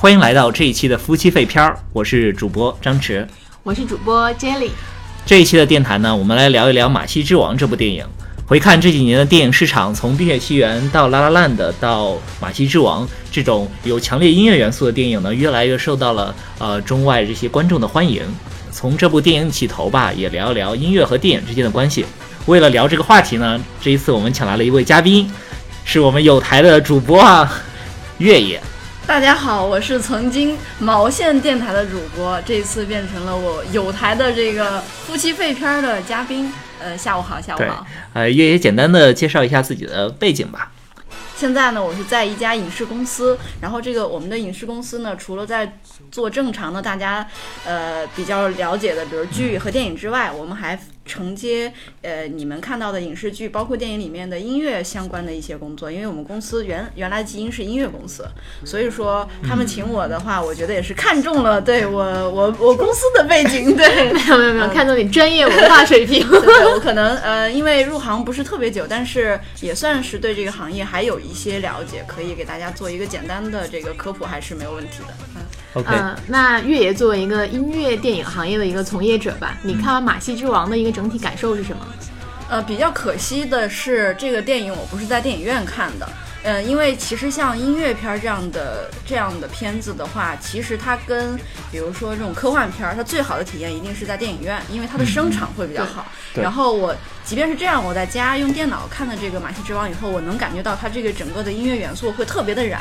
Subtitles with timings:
[0.00, 3.26] 欢迎来到这一期的夫妻废片儿，我是主播张弛，
[3.64, 4.70] 我是主播 Jelly。
[5.26, 8.06] 这一期的电台呢，我们来聊一聊《马戏之王》这部电影。
[8.46, 18.22] 回看这几年的电影市场，从《冰雪奇缘》到《拉拉烂的》到《马戏之王》这种有强烈音乐元素的电影呢，越来越受到了呃中外这些观众的欢迎。
[18.70, 22.06] 从这部电影起头吧，也聊一聊音乐和电影之间的关系。
[22.46, 25.28] 为了聊这个话题呢，这一次我们请来了一位嘉宾，
[25.84, 27.52] 是我们有台的主播啊，
[28.18, 28.62] 月野。
[29.08, 36.52] 大家好，我是曾经毛线电台的主播，这次变成了我有台的这个夫妻废片的嘉宾。
[36.78, 37.86] 呃，下午好，下午好。
[38.12, 40.70] 呃，月野简单的介绍一下自己的背景吧。
[41.34, 45.78] 现在呢，我是在一家影视公司，然后这个我们的影视公司呢，除了在
[46.12, 47.26] 做正常的大家
[47.64, 50.78] 呃比较了解的，比如剧和电影之外，我们还
[51.08, 55.90] 承接呃你们看到的影视剧，包括电影里面的音乐相关的一些工作。
[55.90, 58.24] 因为我们公司原原来基因是音乐公司，
[58.64, 66.24] 所以说他们请我的话，我觉得也是看中了对我我我公司的背景，对， 没有没有没有看中你专业文化水平。
[66.28, 71.18] 我可能呃因为入行不是特别久，但是也算是对这个行业还有。
[71.18, 75.37] 一些了解可以给大家做一个简单的这个科普，还是没有问题的。
[75.86, 76.16] 嗯。
[76.26, 81.86] 那月爷作为一个音乐电影行业的一个从业者吧，你看完《马戏之王》的一个整体感受是什么？
[82.50, 86.08] 呃，比较可惜的是，这个电影我不是在电影院看的。
[86.44, 91.36] 嗯，因为其实像音乐片这样的这样的片子的话，其实它跟
[91.70, 96.06] 比如说这种科幻片，它最好的体验一定是在电影院，因为它的声场会比较好。
[96.34, 96.94] 然后我
[97.24, 102.80] 即便是这样，我在家用电脑看的这个《马戏之王》以后，我能感觉到它这个整个的音乐元素会特别的燃。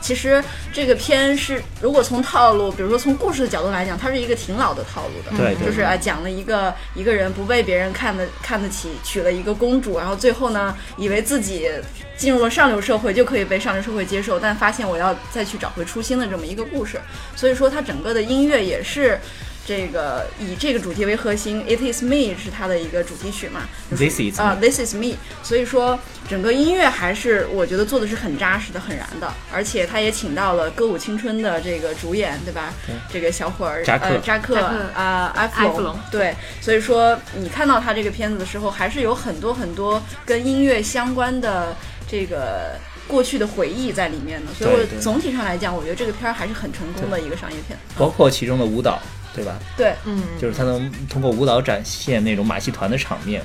[0.00, 0.42] 其实
[0.72, 5.36] 这个片是如果从套路，比如说从故事的角度来讲，它是一个挺老的套路的。
[5.36, 11.68] 对，就是啊，讲了一个一个人不被别人看得看得起，娶了一个公主，然后最后呢，以为自己
[12.16, 17.00] 进入了上流社会就可以被上流社会接受，但发现我要再去找回初心的这么一个故事。
[17.36, 19.18] 所以说，它整个的音乐也是。
[19.66, 25.16] 这个以这个主题为核心，It is me 是它的一个主题曲嘛？This is 啊，This is me。
[25.42, 32.72] 所以说，整个音乐还是我觉得做的是很扎实的、很燃的，而且他也请到了《歌舞青春》的这个主演，对吧？
[33.12, 34.56] 这个小伙儿扎克，扎克
[34.94, 35.94] 啊，埃弗隆。
[36.10, 41.76] 对，所以说你看到他这个片子的时候，还是有很多很多跟音乐相关的
[42.10, 44.54] 这个过去的回忆在里面的。
[44.54, 49.00] 所以我总体上来讲，我觉得这个片儿还是很成功的一个商业片，包括其中的舞蹈。
[49.34, 49.56] 对吧？
[49.76, 53.40] 对，嗯，就是他能通过舞蹈展现那种马戏团的场面，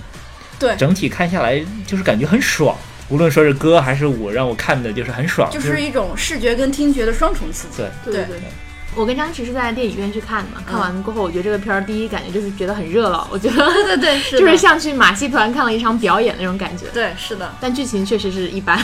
[0.57, 2.75] 对，整体看下来就是感觉很爽，
[3.09, 7.83] 无论说是歌还是舞，让我看的就是很爽，就是一种视觉跟听觉的双重刺激。
[8.05, 8.37] 对，对，对。
[8.95, 16.85] 我跟张弛是在电影院去看的嘛，看完过后，我觉得这个片儿第一感觉就是觉得很热闹， 我觉得对对对， 就是像去马戏团看了一场表演那种感觉。
[16.93, 18.79] 对，是的，但剧情确实是一般，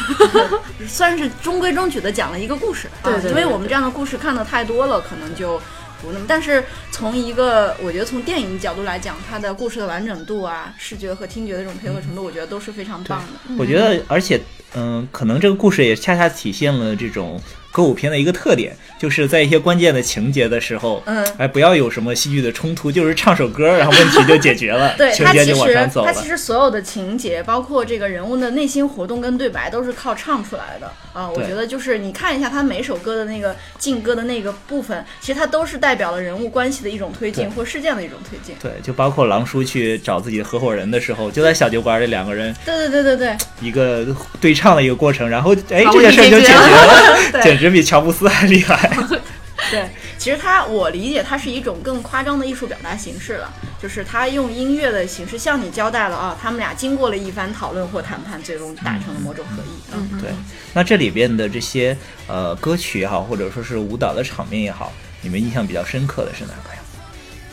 [0.87, 2.89] 算是中规中矩的讲了一个故事。
[3.03, 5.59] 对对，因为我们这样的故事看的太多了，可能就。
[6.01, 13.55] 不那么，但是从一个我觉得从电影角度来讲，它的故事的完整度啊，视觉和听觉的这种配合程度，我觉得都是非常棒的。
[13.57, 14.39] 我觉得，而且，
[14.75, 17.37] 嗯，可能这个故事也恰恰体现了这种。
[17.79, 26.11] 歌舞片的一个特点，就是在一些关键的情节的时候，嗯，哎，不要有什么戏剧的冲突，就是唱首歌， 然后问题就解决了， 对，情节就往上走了。
[26.11, 31.29] 它其实所有的情节，包括这个人物的内心活动跟对白，都是靠唱出来的啊。
[31.29, 38.53] 我觉得就是你看一下他每首歌的那个劲歌的那个部分，其实它都是代表了人物关系的一种推进或事件的一种推进。
[38.61, 44.05] 对，就包括狼叔去找自己的合伙人的时候，就在小酒馆里两个人，对对对对对，一个
[44.41, 48.47] 对唱的一个过程，然后哎，这件事就解决了， 简直比乔布斯还。
[48.47, 48.89] 厉害，
[49.69, 49.87] 对，
[50.17, 59.93] 其实他我理解他是一种更夸张的艺术表达形式了，就是他用音乐的形式向你交代了啊，他们俩经过了一番讨论或谈判，最终达成了某种合意。
[59.93, 60.31] 嗯，对。
[60.73, 61.95] 那这里边的这些
[62.27, 64.91] 呃歌曲也好，或者说是舞蹈的场面也好，
[65.21, 66.79] 你们印象比较深刻的是哪个呀？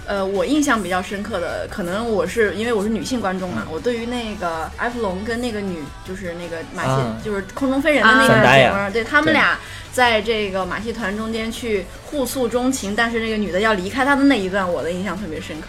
[0.08, 9.58] 呃，我印象比较深刻的，可能我是因为我是女性观众嘛，我对于那个埃弗隆跟那个女，就是那个马戏，就是空中飞人的那个姐们儿，对他们俩
[9.96, 15.68] 在这个马戏团中间去互诉衷情，但是那个女的要离开他的那一段，我的印象特别深刻。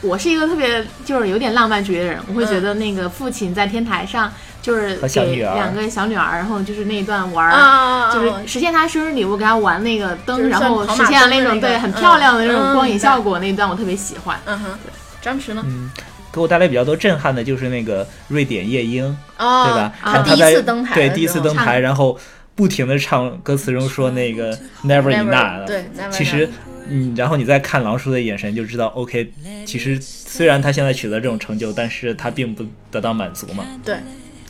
[0.00, 4.32] 我是一个特别就是有点浪漫主义的人，我会觉得那个父亲在天台上。
[4.60, 14.38] 就是给两个小女儿，然后就是那一段玩儿，就是实现他生日礼物，给他玩那个灯，然后实现了那种对很漂亮的那种光影效果那一段，我特别喜欢。
[14.44, 14.78] 嗯哼，
[15.22, 15.62] 张弛呢？
[15.64, 15.90] 嗯，
[16.30, 19.92] 给我带来比较多震撼的就是那个瑞典夜莺，对吧？
[20.02, 22.18] 他第一次登台，对第一次登台，然后
[22.58, 24.52] 不停的唱歌词中说那个
[24.84, 26.50] never enough，对，其实
[26.88, 29.32] 嗯，然后你再看狼叔的眼神就知道，OK，
[29.64, 33.64] 其实虽然他现在取得这种成就，但是他并不得到满足嘛。
[33.84, 33.98] 对。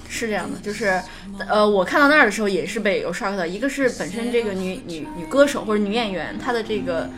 [0.08, 0.98] 是这样的，就是
[1.46, 7.10] 呃，我看到那儿的时候也是被有 shock 到，一个是本身这个女女女歌手或者女演员她的这个。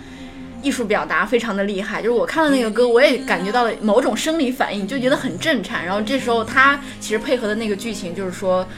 [0.63, 5.87] 艺术表达非常的厉害，就是我看了那个歌，我也感觉到了某种生理反应，就觉得很震颤。
[5.87, 8.69] 然后这时候她其实配合的那个剧情，就是说，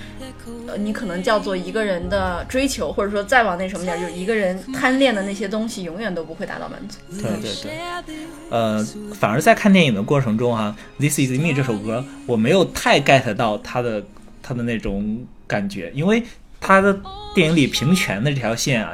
[0.67, 6.99] 呃，你可能叫做一个人的追求，或者说再往那什么点，就是一个人贪恋的那些东西，永远都不会达到满足。
[7.11, 8.17] 对对对，
[8.51, 8.85] 呃，
[9.15, 14.03] 反而在看电影的过程中哈，《This Is Me》这首歌，我没有太 get 到他的
[14.43, 16.23] 他的那种感觉，因为
[16.61, 17.01] 他的
[17.35, 18.93] 电影里平权的这条线啊，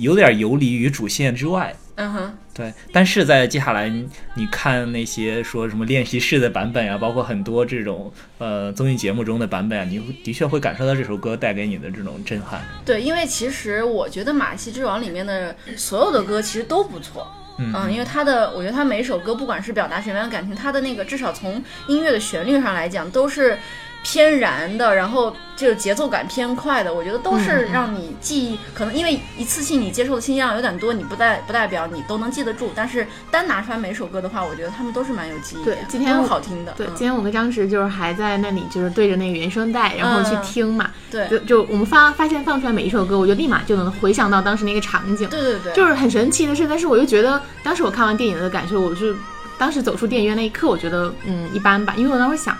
[0.00, 1.74] 有点游离于主线之外。
[1.96, 3.88] 嗯哼，对，但是在接下来
[4.34, 12.60] 你看那些说什么练习室的版本呀，包括很多这种呃综艺节目中的版本啊，你的确会感受到这首歌带给你的这种震撼。
[12.84, 17.26] 对，因为其实我觉得《马戏之王》里面的所有的歌其实都不错，
[17.56, 23.56] 嗯，因为它的，我觉得它每一首歌不管是表达什么样的感情，它的那个至少从音乐的旋律上来讲都是。
[24.02, 28.58] 偏燃的，然后就是节奏感偏快的，我觉得都是让你记忆。
[28.74, 32.70] 可能因为一次性你接受的信息量有点多，你不代不代表你都能记得住。
[32.74, 36.72] 但是单拿出来每首歌的话，我觉得他们都是蛮有记忆对，今天好听的。
[36.78, 40.90] 对，今天我跟张弛就是还在那里，就是对着那个原声带，然后去听嘛。
[41.10, 45.28] 对，就就我们发发现放出来每一首歌，我就立马就能回想到当时那个场景。
[45.28, 49.14] 对对对，就是很神奇的是，但是我又觉得当时我看完电影的感受，我是
[49.58, 52.56] 当时走出电影院那一刻，我觉得嗯一般吧，因为我当时想。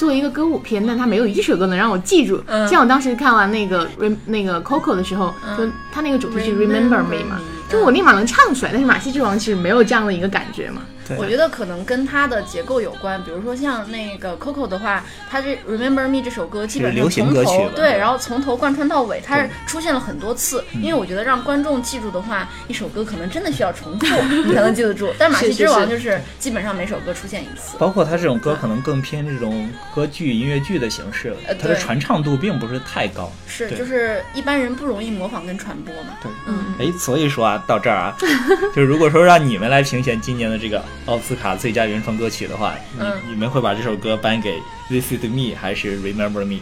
[0.00, 2.42] 作为一个歌舞片，但它没有一首歌能让我记住。
[2.70, 3.86] 像我当时看完那个
[4.24, 7.38] 那个 Coco 的时候，就它那个主题曲 Remember Me 嘛，
[7.68, 8.70] 就我立马能唱出来。
[8.72, 10.80] 但是马戏之王其实没有这样的一个感觉嘛。
[11.18, 20.64] 我觉得可能跟它的结构有关，比如说像那个 Coco 的话，它这 Remember Me 这首歌基本上从头对，然后从头贯穿到尾，它是出现了很多次。
[20.74, 24.06] 因为我觉得让观众记住的话，一首歌可能真的需要重复
[24.46, 25.12] 你才能记得住。
[25.18, 27.76] 但马戏之王就是基本上每首歌出现一次。
[27.78, 33.30] 包括它这种歌可能更偏这种歌剧、音乐剧的形式，它的传唱度并不是太高。
[33.46, 36.10] 是，就是一般人不容易模仿跟传播嘛。
[36.22, 36.74] 对，嗯。
[36.78, 38.16] 哎，所以说啊，到这儿啊，
[38.74, 40.82] 就是如果说让你们来评选今年的这个。
[41.06, 44.58] 奥斯卡最佳原创歌曲的话，你你们会把这首歌颁给
[44.88, 46.54] 《This Is Me》还是《Remember Me》？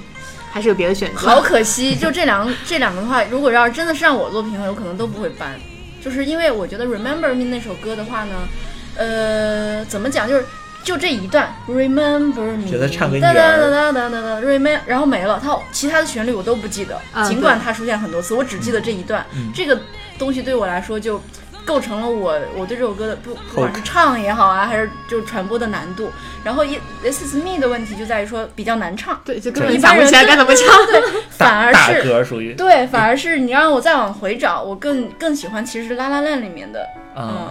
[0.50, 1.19] 还是有别的选择？
[1.19, 5.55] 好可惜， 就这两这两个的话，如果要是真的是让我做评委，我可能都不会颁，
[6.02, 8.49] 就是因为我觉得《Remember Me》那首歌的话呢，
[8.96, 10.44] 呃，怎么讲，就是
[10.82, 19.79] 就这一段《Remember Me》，觉得唱给你哒哒哒哒哒哒哒，Remember，然后没了，它其他的旋律我都不记得，尽管它出现很多次，我只记得这一段，这个
[20.19, 21.20] 东西对我来说就。
[21.69, 26.11] 构成了我我对这首歌的不不管是唱也好啊，还是就传播的难度。
[26.43, 30.87] 然后一 This is me 的问题就在于说比较难唱，对，就根本想不起来该怎么唱。
[30.87, 37.50] 对， 反而是歌属于对，反而是你让我再往回找，我更更喜欢其实是《La La Land》里面的嗯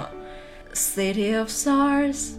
[0.73, 2.29] ，City of Stars。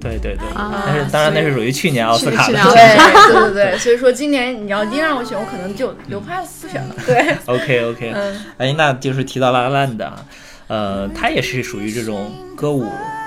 [0.00, 2.54] 对对对，但是当然那是属于去年奥斯卡的。
[2.74, 6.94] 对对对，所以说今年你要硬让我选，我可能就流派不选了。
[7.06, 8.14] 对，OK OK，
[8.58, 10.24] 哎，那就是提到《La La Land》啊。
[10.68, 12.86] 呃，它也是属于这种歌舞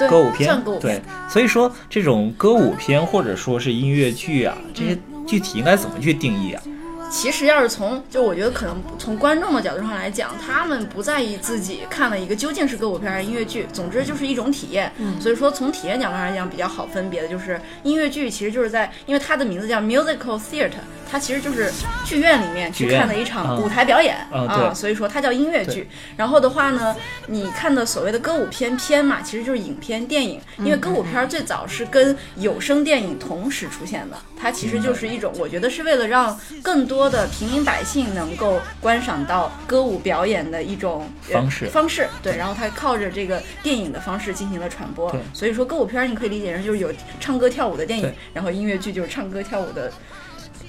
[0.09, 4.97] 歌舞片，对，所以说这种歌舞片或者说是音乐剧啊，这些
[5.27, 6.63] 具体应该怎么去定义啊？
[7.11, 14.89] 其实要是从就我觉得可能从观众的角度上来讲，他们不在意自己看了一个究竟是歌舞片还是音乐剧，总之就是一种体验。
[15.19, 20.69] 所以说从体验角度上来讲，比较好分别的就是音乐剧其实就是在，因为它的名字叫 musical theater。
[21.12, 21.70] 它其实就是
[22.06, 25.89] 剧院里面去看的一场舞台表演啊，所以说它叫音乐剧。
[26.15, 26.96] 然后的话呢，
[27.27, 30.39] 你看的所谓的歌舞片片嘛，其实就是影片电影。
[30.60, 42.08] 因为歌舞片最早是跟有声电影同时出现的，它其实就是一种，我觉得是为了让更多的平民百姓能够观赏到歌舞表演的一种方式方式。
[42.24, 45.13] 对，然后它靠着这个电影的方式进行了传播。
[45.34, 46.89] 所以说歌舞片你可以理解成就是有
[47.20, 49.91] 唱歌跳舞的电影，然后音乐剧就是唱歌跳舞的。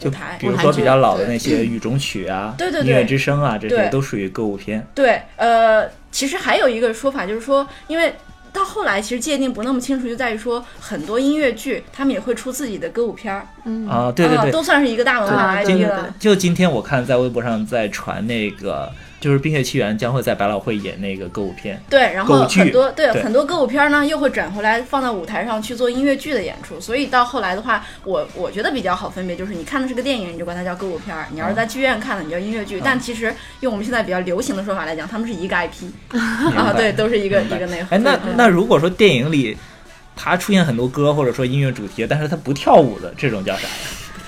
[0.02, 4.86] 就比如说比较老的那些《雨中曲》啊，对对对，音乐之声啊，这些都属于歌舞片。
[4.94, 8.14] 对，呃，其实还有一个说法就是说，因为
[8.52, 13.46] 到后来其实界定不那么清楚，就在于说很多音乐剧他们也会出自己的歌舞片儿。
[13.64, 16.14] 嗯啊，对对对，都算是一个大文化 IP 了。
[16.18, 18.90] 就今天我看在微博上在传那个。
[19.22, 26.80] 就是《冰雪奇缘》将会在百老汇演那个歌舞片，对，然后很多对很多歌舞片呢，又会转回来放到舞台上去做音乐剧的演出。
[26.80, 32.80] 所以到后来的话，我我觉得比较好分别，就是你看的是个电影，你就管它叫歌舞片；你要是在剧院看的，你叫音乐剧。
[32.82, 35.84] 但其实用我们现在比较流行的说法来讲，他们是一个 IP
[36.58, 37.94] 啊，对，都是一个一个内核。
[37.94, 39.56] 哎，那那如果说电影里
[40.16, 43.74] 它出现很多歌或者说音乐主题，但是它不跳舞的这种叫啥呀？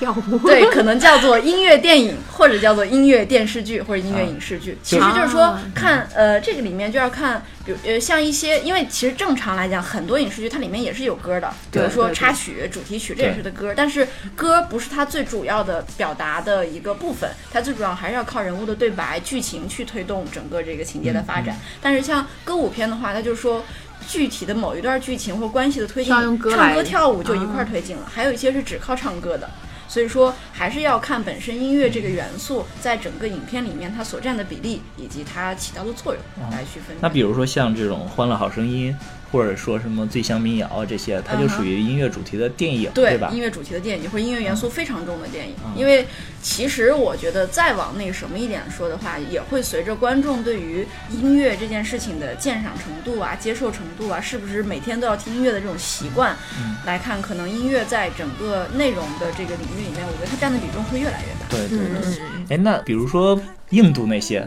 [0.04, 4.76] 跳舞， 对，可能叫做音乐电影，或者叫做音乐电视剧，或者音乐影视剧。
[4.82, 13.72] 其实就是说，看呃，这个里面就要看，比如呃，像一些，因为其实正常来讲，很多影视剧它里面也是有歌的，比如说插曲、主题曲，这也是的歌。
[13.74, 14.06] 但是
[14.36, 21.56] 歌不是它最主要的表达的一个部分，它最主要还是要靠人物的对白、剧情去推动整个这个情节的发展。
[21.80, 23.64] 但是像歌舞片的话，它就是说。
[24.06, 28.02] 具体的某一段剧情或关系的推进，唱歌跳舞就一块儿推进了。
[28.12, 29.48] 还有一些是只靠唱歌的，
[29.88, 36.96] 所以说还是要看本身音乐这个元素在整个影片里面它所占的比例以及它起到的作用来区分。
[37.00, 38.92] 那比如说像这种《欢乐好声音》。
[39.32, 43.30] 或者说什么醉乡民谣这些，它就属于音乐主题的电影，对吧？
[43.32, 45.56] 音乐主题的电影或者音乐元素非常重的电影。
[45.74, 46.06] 因为
[46.44, 56.36] 其实我觉得再往那个什么一点说的话，也会随着观众对于音乐这件事情的鉴赏程度啊、接受程度啊，是不是每天都要听音乐的这种习惯
[56.84, 61.48] 来看，可能音乐在整个内容的这个领域里面，我觉得它占的比重会越来越大。
[61.48, 62.22] 对对对。
[62.50, 64.46] 哎，那比如说印度那些。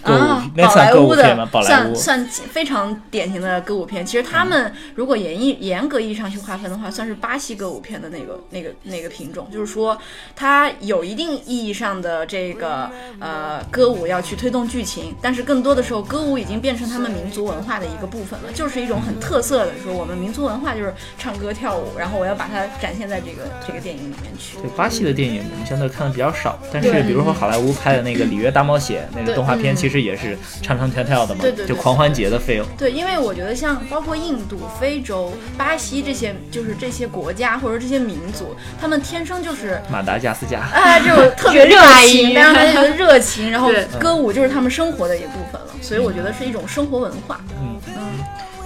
[0.00, 4.06] 啊，宝莱坞的算算非常典型的歌舞片。
[4.06, 9.50] 其实他们如果严严严格意义上去划分的话，算是巴西歌舞片的那个那个那个品种。
[9.52, 9.98] 就是说，
[10.36, 12.90] 它有一定意义上的这个
[13.20, 24.56] 呃歌舞要去推动剧情，但是更多的时候，歌舞已经变成他们民族文化的一个部分了，就是一种很特色的说我们民族文化就是唱歌跳舞，然后我要把它展现在这个这个电影里面去。
[24.58, 29.98] 对巴西的电影，我们相对看的比较少，但是比如说好莱坞拍的那个《里约大冒险》那个动画片，其实。
[29.98, 32.62] 也是唱唱跳跳的嘛，对对，就狂欢节的 feel。
[32.78, 45.68] 对，因为我觉得像包括印度、非洲、巴西这些，就是这些国家或者这些民族，他们天生就是马达加斯加，啊，这种特别热情，让他觉得 热情，然后歌舞就是他们生活的一部分了。
[45.80, 47.40] 所以我觉得是一种生活文化。
[47.60, 47.94] 嗯嗯，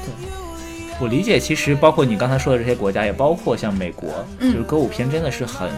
[0.04, 5.68] 对，我理解，其实包括你刚才说的这些国家，也包括像美国，就是歌舞片真的是很。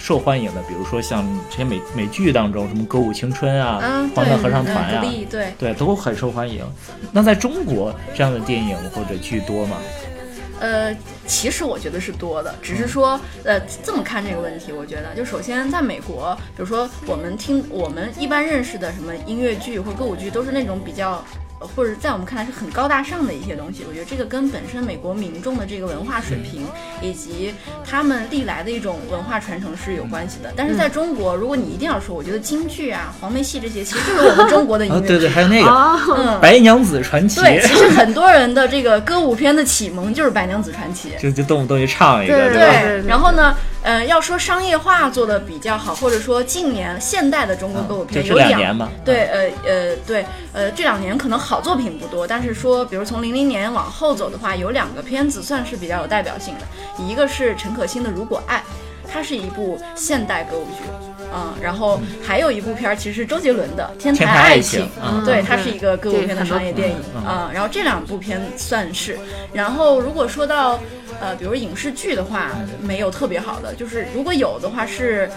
[0.00, 3.78] 受欢迎的，比如说像这些美美剧当中，什么《歌舞青春》啊，
[4.14, 6.64] 《欢乐合唱团》啊，对对，都很受欢迎。
[7.12, 9.76] 那在中国这样的电影或者剧多吗？
[10.60, 10.96] 呃，
[11.28, 21.22] 其实我觉得是多的，只是说，呃，这么看这个问题，我觉得就首先在美国，比如说我们听我们一般认识的什么音乐剧或歌舞剧，都是那种比较。
[21.58, 26.66] 或者在我们看来是很高大上的一些东西，我觉得这个跟本身美国民众的这个文化水平
[27.02, 27.52] 以及
[27.84, 30.52] 他们历来的一种文化传承是有关系的。
[30.56, 35.00] 但是在中国，如果你一定要说，我觉得京剧啊、黄梅戏这些，其实就是我们中国的音乐。
[35.06, 35.68] 对对，还有那个
[36.38, 37.40] 《白娘子传奇》。
[37.44, 43.02] 对，其实很多人的这个歌舞片的启蒙就是《白娘子传奇》，就就动不动就唱一个，对对。
[43.06, 43.54] 然后呢，
[43.88, 48.86] 呃，要说商业化做的比较好，或者说近年现代的中国歌舞片有两年嘛？
[49.02, 52.26] 对，呃呃，对，呃，这两年可能好作品不多。
[52.26, 58.58] 但是说，比如从零零年往后走的话，有两个片子算是比较有代表性的，一个是陈可辛的《如果爱》，
[59.10, 64.88] 它是一部现代歌舞剧，嗯，然后还有一部片儿，其实是周杰伦的《天台爱情》，
[65.24, 69.18] 对，它是一个歌舞片的商业电影，嗯，然后这两部片算是，
[69.52, 70.78] 然后如果说到
[71.20, 75.30] 呃，比如影视剧的话，没有特别好的，就是如果有的话是，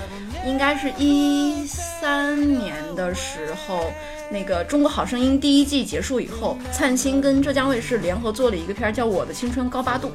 [0.45, 3.91] 应该是一三年的时候。
[4.33, 10.07] 那个《中国好声音》第一季结束以后，灿星跟浙江卫视联合做了一个片儿，叫《我的青春高八度》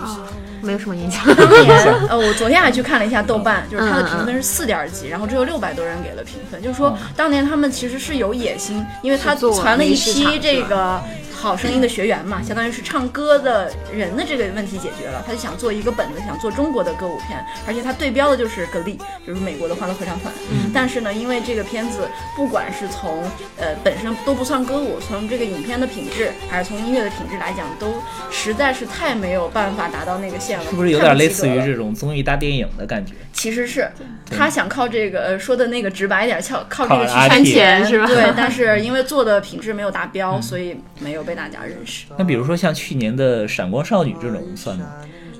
[0.00, 0.18] 啊，
[0.60, 1.22] 没有什么影响。
[1.34, 11.00] 当年，呃，我昨天还去看了一下豆瓣，就是它的评分是四点几，然后只有六百多人给了评分，就是说当年他们其实是有野心，因为他传了一批这个。
[11.42, 18.96] 好声音的学员嘛，相当于是唱歌的人的这个问题解决了，他就想做一个本子，想做中国的歌舞片，而且他对标的就是格力，
[19.26, 20.32] 就是美国的欢乐合唱团。
[20.52, 23.24] 嗯，但是呢，因为这个片子不管是从
[23.58, 27.92] 呃本身都不算歌舞，从这个影片的品质，还是从音乐的品质来讲，都
[28.30, 30.64] 实在是太没有办法达到那个线了。
[30.70, 33.14] 是不是有点类似于这种综艺大电影的感觉？
[33.32, 33.90] 其实是
[34.30, 38.06] 他想靠这个说的那个直白一点，靠靠这个去圈钱是吧？
[38.06, 42.06] 对，但是因为做的品质没有达标，所以没有被大家认识。
[42.18, 44.92] 那比如说像去年的《闪光少女》这种算吗？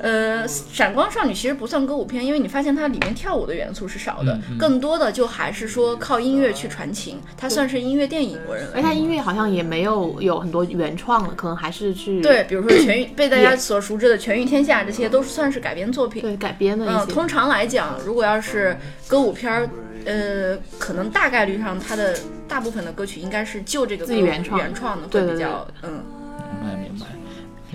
[0.02, 8.70] 呃，闪光少女其实不算歌舞片，因为你发现它里面跳舞的元素是少的，更多的就还是说靠音乐去传情，它算是音乐电影，我认为。
[8.74, 16.84] 而它音乐好像也没有有很多原创的，可能还是去对，比如说全域 被大家所熟知的《全域天下》这些都算是改编作品，对改编的。
[16.84, 19.70] 嗯，通常来讲，如果要是歌舞片儿，
[20.04, 22.18] 呃，可能大概率上它的
[22.48, 26.02] 大部分的歌曲应该是就这个自己原创原创的会比较嗯。
[26.60, 27.06] 明白明白。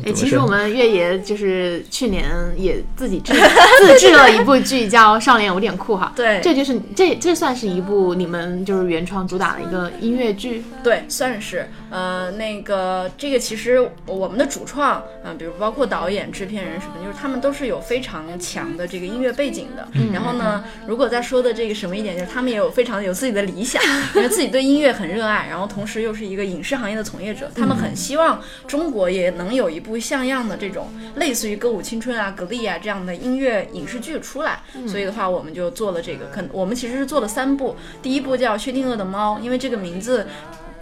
[0.06, 2.26] 哎，其实我们月爷就是去年
[2.56, 3.34] 也自己制
[3.80, 6.14] 自制了一部剧，叫《少年有点酷》哈。
[6.16, 10.64] 对，这就是这这算是一部你们就是原创主打的一个音乐剧。
[10.84, 11.68] 对，算是。
[11.90, 19.88] 呃，那个这个其实我们的主创，嗯，比如包括导演、制片人什么，就是他们都是有非常强的这个音乐背景的。
[20.12, 23.82] 然后呢，如果再说的这个什么一点，就是他们也有非常有自己的理想，
[24.16, 34.60] 因为自己对音乐很热爱，然后同时又是一个影视行业的从业者，他们很希望中国也能有一部像样的这种类似于《歌舞青春》啊、《格力》啊这样的音乐影视剧出来。
[34.86, 40.28] 所以的话，我们就做了这个，可我们其实是做了三部，第一部叫《薛定谔的猫》，因为这个名字。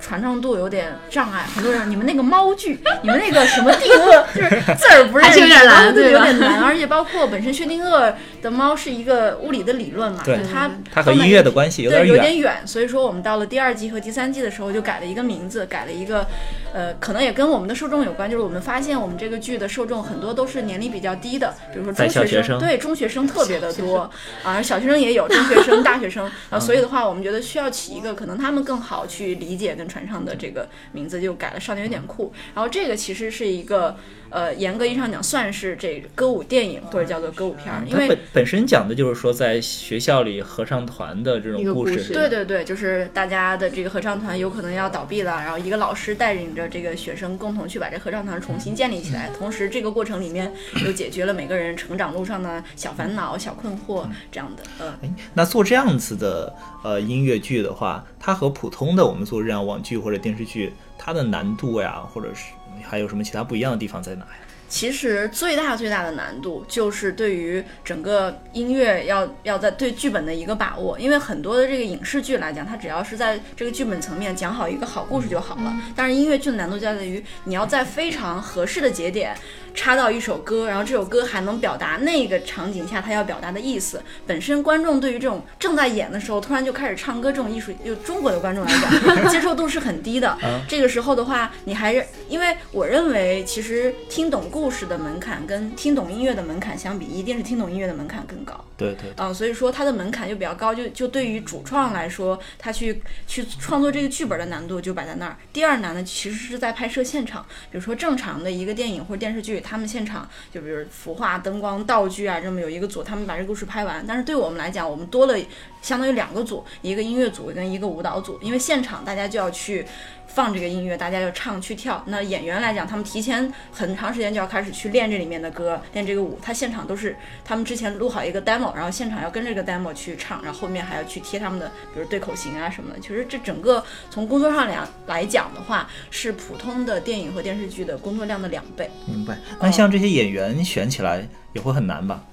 [0.05, 6.61] 传唱度有点障碍，很多人，你们那个猫剧，你们那个什么定谔，就是字儿不认识，有点难，对，有点难。
[6.61, 12.57] 而且包括本身薛定谔的猫是一个物理的理论嘛，对，它它和音乐的关系有点远，有点远。
[12.67, 16.23] 所以说我们到了第二季和第三季的时候，就改了一个名字，改了一个，
[16.71, 24.07] 呃，可能也跟我们的受众有关，就是我们发现我们这个剧的受众很多都是年龄比较低的，比如说中学生，对，中学生特别的多
[24.43, 30.67] 啊，小学生也有，中学生、 大学生啊，所以的话，我们觉得需要起一个可能他们更好去理解跟传唱的这个。
[30.91, 32.33] 名字就改了，少年有点酷。
[32.53, 33.95] 然后这个其实是一个，
[34.35, 42.11] 呃，严格意义上讲算是这歌舞电影或者叫做歌舞片儿，因为本本身讲的就是说在学校里合唱团的这种故事。
[42.11, 50.51] 对对对，就是大家的这个合唱团有可能要倒闭了，然后一个老师带领着这个学生共同去把这合唱团重新建立起来，同时这个过程里面
[50.85, 54.63] 又解决了每个人成长路上的小烦恼、小困惑这样的。
[55.01, 60.73] 嗯，那做这样子的呃音乐剧的话，它和普通的我们做这样网剧或者电视剧。
[60.97, 62.45] 它的难度呀，或者是
[62.83, 64.31] 还有什么其他不一样的地方在哪呀？
[64.67, 75.73] 其实最大最大的难度就是对于整个音乐要要在对剧本的一个把握，因为很多的这个影视剧来讲，它只要是在这个剧本层面讲好一个好故事就好了。
[75.95, 79.35] 但是音乐剧的难度就在于你要在非常合适的节点。
[79.75, 84.01] 插到一首歌，然后这首歌还能表达那个场景下他要表达的意思。
[84.25, 90.37] 本身观众对于这种正在演的时候突然就开始唱歌这种艺术，就中国的观众来讲，接受度是很低的。
[90.67, 98.53] 这个时候的话，你还是因为我认为，其实听懂故事的门槛跟听懂音乐的门槛相比，一定是听懂音乐的门槛更高。
[98.77, 99.11] 对对。
[99.17, 105.35] 嗯，所以说它的门槛就比较高，就就对于主创来说，他去去创作这个剧本的难度就摆在那儿。
[105.51, 109.61] 第二难呢其实是在拍摄现场，比如说正常的一个电影或者电视剧。
[109.65, 114.05] 他们现场就比如服化、灯光、道具啊，这么有一个组，他们把这个故事拍完。
[114.07, 115.35] 但是对我们来讲，我们多了
[115.81, 119.85] 相当于两个组，一个音乐组跟一个舞蹈组，因为现场大家就要去。
[120.27, 122.03] 放这个音乐，大家就唱去跳。
[122.07, 126.37] 那演员来讲，他们提前很长时间就要开始去练这里面的歌，练这个舞。
[126.41, 132.99] 他现场都是他们之前录好一个 demo，然后现场要跟这个 demo 去唱，然后后面还要去贴他们的，比如对口型啊什么的。
[132.99, 138.89] 其实这整个从工作上来来讲的话，是普通的电影和电视剧的工作量的两倍。
[139.05, 139.37] 明白。
[139.61, 142.23] 那像这些演员选起来也会很难吧？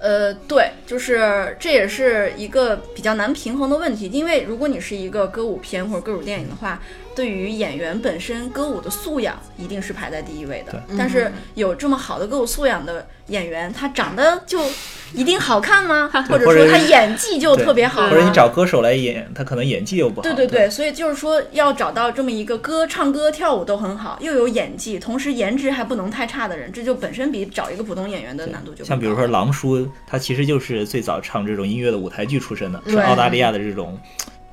[0.00, 6.80] 呃，对，就是这也是一个比较难平衡的问题，因为如果你是一个歌舞片或者歌舞电影的话。
[7.14, 14.60] 对于演员本身歌舞的素养一定是排在第一位的，但是有这么好的歌舞素养的演员，他长得就
[15.14, 16.10] 一定好看吗？
[16.28, 18.08] 或者说他演技就特别好？
[18.08, 20.22] 或者你找歌手来演，他可能演技又不好。
[20.22, 33.98] 对对对，所以就是说要找到这么一个歌、唱歌、跳舞都很好，又有演技，同时颜值还不能太差的人，这就本身比找一个普通演员的难度就像比如说狼叔，他其实就是最早唱这种音乐的舞台剧出身的，是澳大利亚的这种。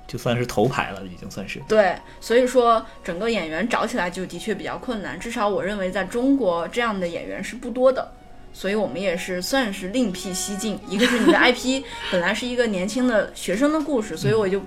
[0.10, 8.12] 就算是头牌了，已经算是对，所以说整个演员找起来就的确比较困难，至少我认为在中国这样的演员是不多的，
[8.52, 10.80] 所以我们也是算是另辟蹊径。
[10.90, 14.60] 一个是你的 IP 本来是一个年轻的学生的故事，所以我就。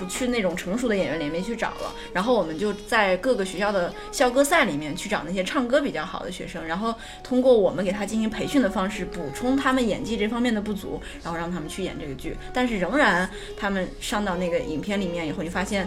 [0.00, 12.34] 不去那种成熟的演员里面去找了，然后我们就在各个学校的校歌赛里面去找那些唱歌比较好的学生，然后通过我们给他进行培训的方式，补充他们演技这方面的不足，然后让他们去演这个剧。
[12.54, 15.86] 但是仍然，他们上到那个影片里面以后，你发现。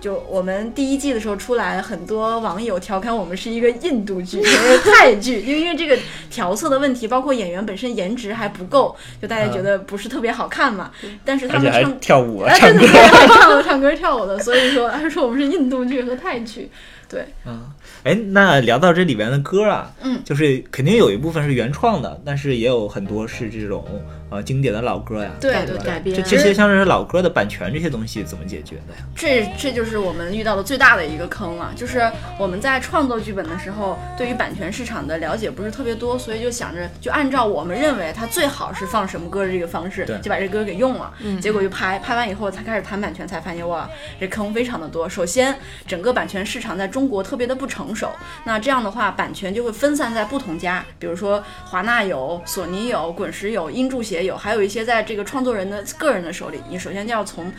[0.00, 4.42] 就我们第一季的时候出来，很多网友调侃我们是一个印度剧、
[4.84, 5.96] 泰剧，因为这个
[6.30, 10.90] 调色的问题，包括演员本身颜值还不够，就大家觉得不是特别好看嘛。
[11.24, 16.70] 但是他们唱跳舞啊，唱歌唱唱歌跳舞的，所以说他说我们是印度剧和泰剧。
[17.06, 17.60] 对，嗯，
[18.02, 23.84] 哎，那聊到这里边的歌啊，嗯，就是肯定有一部分是原创的，但是也有很多是这种
[24.30, 29.04] 呃经典的老歌呀，对对改编，这这些像是老歌的版权这些东西怎么解决的呀？
[29.14, 43.88] 这这就是我们遇到的最大的一个坑了，就是我们在创作剧本的时候，对于版权市场的了解不是特别多，所以就想着就按照我们认为它最好是放什么歌的这个方式，就把这歌给用了，结果就拍拍完以后才开始谈版权，才发现哇，
[44.20, 45.08] 这坑非常的多。
[45.08, 45.56] 首先，
[45.86, 48.10] 整个版权市场在中国特别的不成熟，
[48.44, 56.60] 那这样的话，版权就会分散在不同家，比如说华纳有、索尼有、滚石有、音著协也有，还有一些在这个创作人的个人的手里。
[56.68, 57.52] 你首先就要从。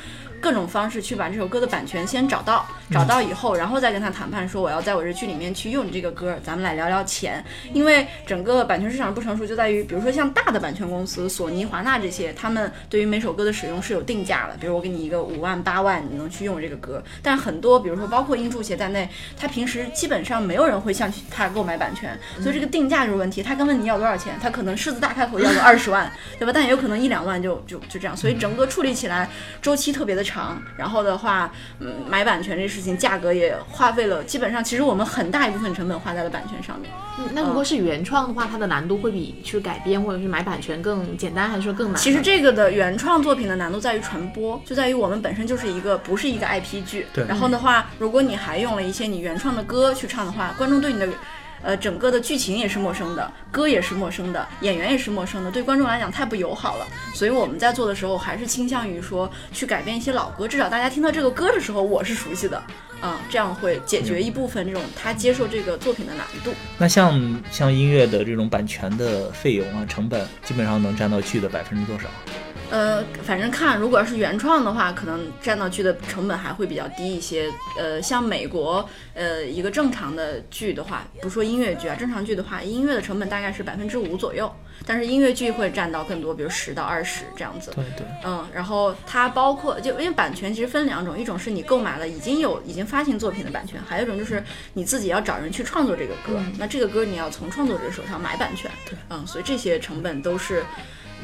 [0.45, 7.43] 各种方式去把这首歌的版权先找到，找到以后，然后再跟他谈判，说我要在我这剧里面去用你这个歌，咱们来聊聊钱。
[7.73, 14.55] 因为整个版权市场不成熟，就在于，比如说像大的版权公司，索尼、华纳这些，他们对于每首歌的使用是有定价的。
[14.59, 17.03] 比如我给你一个五万、八万，你能去用这个歌。
[17.23, 23.41] 但很多，比如说包括音著协在内，他平时基本上没有人会向他购买版权，所以这个定价就是问题。
[23.41, 26.51] 他跟问你要多少钱，他可能狮子大开口要个二十万，对吧？
[26.53, 28.15] 但也有可能一两万就就就这样。
[28.15, 29.27] 所以整个处理起来
[29.59, 30.34] 周期特别的长。
[30.35, 36.91] 长，然后的话，嗯，买版权这事情，价格也花费了，基本上其实我们很大一部分成本花在了版权上面。
[37.17, 41.95] 嗯，那如果是原创的话，它的难度会比去改编或者是买版权更简单，还是说更难？
[41.95, 47.07] 其实这个的原创作品的难度在于传播，就在于我们本身就是一个不是一个 IP 剧。
[47.13, 47.25] 对。
[47.25, 51.07] 然后的话，如果你还用了一些你原创的歌去唱的话，观众对你的。
[51.65, 56.85] 呃，整个的剧情也是陌生的，歌也是陌生的，演员也是陌生的，对观众来讲太不友好了。
[57.15, 62.61] 所以我们在做的时候，还是倾向于说去改编一些老歌，至少大家听到这个歌的时候，我是熟悉的，
[63.01, 66.53] 啊，这样会解决一部分这种他接受这个作品的难度。
[66.77, 72.05] 那像像音乐的这种版权的费用啊，成本基本上能占到剧的百分之多少？
[72.75, 77.49] 呃，反正看，如果是原创的话，可能占到剧的成本还会比较低一些。
[77.79, 84.53] 呃，像美国，呃，一个正常的剧的话，不说音乐剧啊，正常剧的话，音乐的成本大概是百分之五左右，
[84.85, 87.71] 但是音乐剧会占到更多，比如十到二十这样子。
[87.73, 88.05] 对对。
[88.25, 98.69] 嗯，然后它包括，就因为版权其实分两种，一种是你购买了已经有已经发行作品的版权，还有一种就是你自己要找人去创作这个歌，那这个歌你要从创作者手上买版权。
[98.89, 98.97] 对。
[99.11, 100.61] 嗯，所以这些成本都是。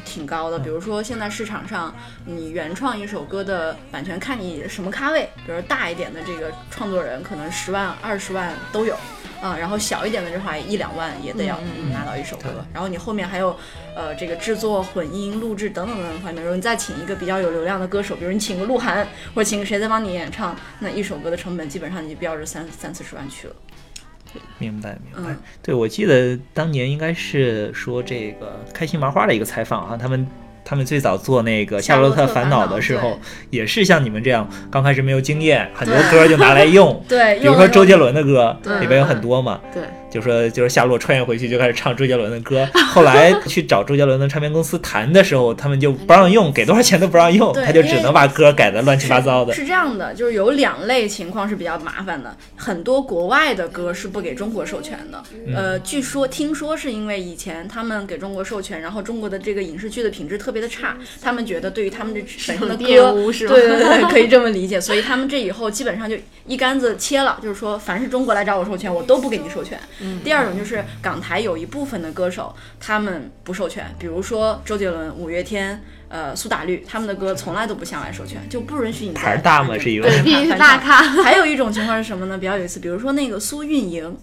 [0.04, 8.94] 挺高的，比如说现在市场上，你原创一首歌的版权，看你什么咖位，比如大一点的这个创作人，可能十万、二十万都有，
[9.40, 11.58] 啊，然后小一点的这话一两万也得要
[11.90, 13.56] 拿到一首歌，然后你后面还有，
[13.96, 23.54] 呃，这个制作、混音、录制等等等等方面，如果你再请一个比较有流量的歌手，比如你请个鹿晗，或者请个谁再帮你演唱，那一首歌的成本基本上你就标着三三四十万去了。
[24.58, 30.26] 明白明白，对我记得当年应该是说这个开心麻花的一个采访啊，他们。
[30.64, 33.18] 他们最早做那个《夏洛特烦恼》的时候，
[33.50, 37.02] 也是像你们这样，刚开始没有经验，很多歌就拿来用。
[37.08, 39.60] 对，比如说周杰伦的歌，里边有很多嘛。
[39.74, 39.82] 对，
[40.12, 42.68] 就说就是夏洛穿越回去就开始唱周杰伦的歌。
[42.92, 49.52] 后来 去找周杰伦的唱片公司谈的时候，他们就不让用，给多少钱都不让用，他就只能把歌改的乱七八糟的。
[49.54, 55.22] 是这样的，就是有两类情况是比较麻烦的，很多国外的歌是不给中国授权的。
[55.54, 63.12] 呃，据说听说是因为以前他们给中国授权，然后中国的这个影视剧的品质特别的差，他们觉得对于他们这本身的歌，
[63.48, 64.80] 对对对，可以这么理解。
[64.80, 69.78] 所以他们这以后基本上就一竿子切了，就是说，凡是中国来找我授权，我都不给你授权。
[70.24, 79.12] 第二种就是港台有一部分的歌手，他们不授权，比如说周杰伦、五月天、呃苏打绿，他们的歌从来都不向外授权，就不允许你。
[79.12, 79.78] 牌大嘛？
[79.78, 81.02] 是因为对，必须是大咖。
[81.22, 82.38] 还有一种情况是什么呢？
[82.38, 84.16] 比较有意思，比如说那个苏运莹。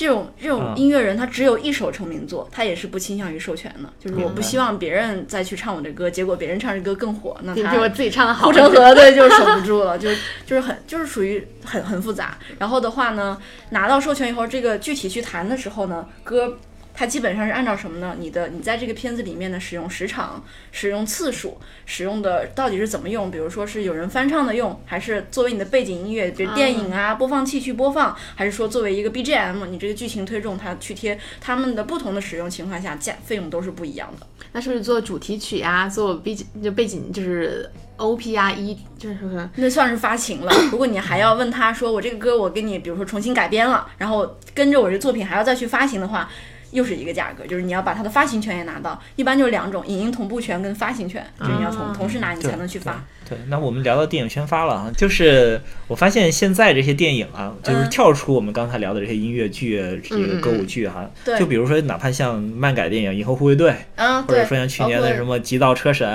[0.00, 3.92] 这种这种音乐人，他只有一首成名作，他也是不倾向于授权的。
[3.98, 10.08] 就是我不希望别人再去唱我的歌，结果别人唱这歌更火，那他自己唱的好，护城河 对，就守不住了，就
[10.46, 12.38] 就是很就是属于很很复杂。
[12.58, 13.36] 然后的话呢，
[13.68, 16.56] 拿到授权以后，这个具体去谈的时候呢，歌。
[17.00, 18.14] 它基本上是按照什么呢？
[18.18, 23.30] 你的你在这个片子里面的使用时长、使用次数、使用的到底是怎么用？
[23.30, 34.26] 比如说是有人翻唱的用，还是作为你的背景音乐，比如电影啊播放器去播放，还是说作为一个 BGM，你这个剧情推重它去贴，它们的不同的使用情况下价费用都是不一样的。
[34.52, 40.52] 那是不是做主题曲啊，做 B 就背景就是？O P R 一就是那算是发行了。
[40.70, 46.28] 如果你还要问他说我这个歌我给你比如说重新改编了，然后跟着我这作品还要再去发行的话。
[46.72, 53.04] 又是一个价格，就是你要把它的发行权也拿到，一般就是两种，影音同步权跟发行权，就是你要同同时拿，你才能去发。
[53.28, 66.08] 对，那我们聊到电影宣发了啊，就是我发现现在这些电影啊，就是跳出我们刚才聊的这些音乐剧、这个歌舞剧哈，就比如说哪怕像漫改电影《银河护卫队》，啊，或者说像去年的什么《极道车神》，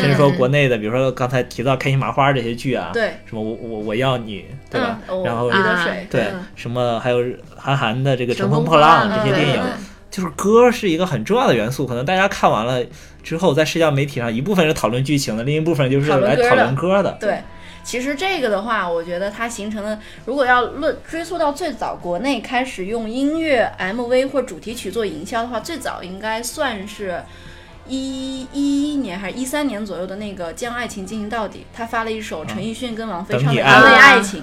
[0.00, 4.98] 甚至说国内的，比如说刚才提到开心麻花这些剧啊，对，什么我我我要你，对吧？
[5.22, 5.50] 然后
[6.08, 7.22] 对，什么还有
[7.56, 9.62] 韩寒的这个《乘风破浪》这些电影。
[10.14, 12.80] 就是歌是一个很重要的元素，可能大家看完了
[13.24, 17.10] 之后，在社交媒体上，一部分是讨论剧情的，另一部分就是来讨论歌的。
[17.18, 17.40] 对，
[17.82, 27.20] 其实这个的话，我觉得它形成的，如果要论追溯到最早国内开始用音乐 MV 或主题曲做营销的话，最早应该算是。
[27.86, 34.40] 一一一年还是一三年左右的那个《将爱情进行到底》，他发了一首陈奕迅跟王菲唱的《安慰爱情》。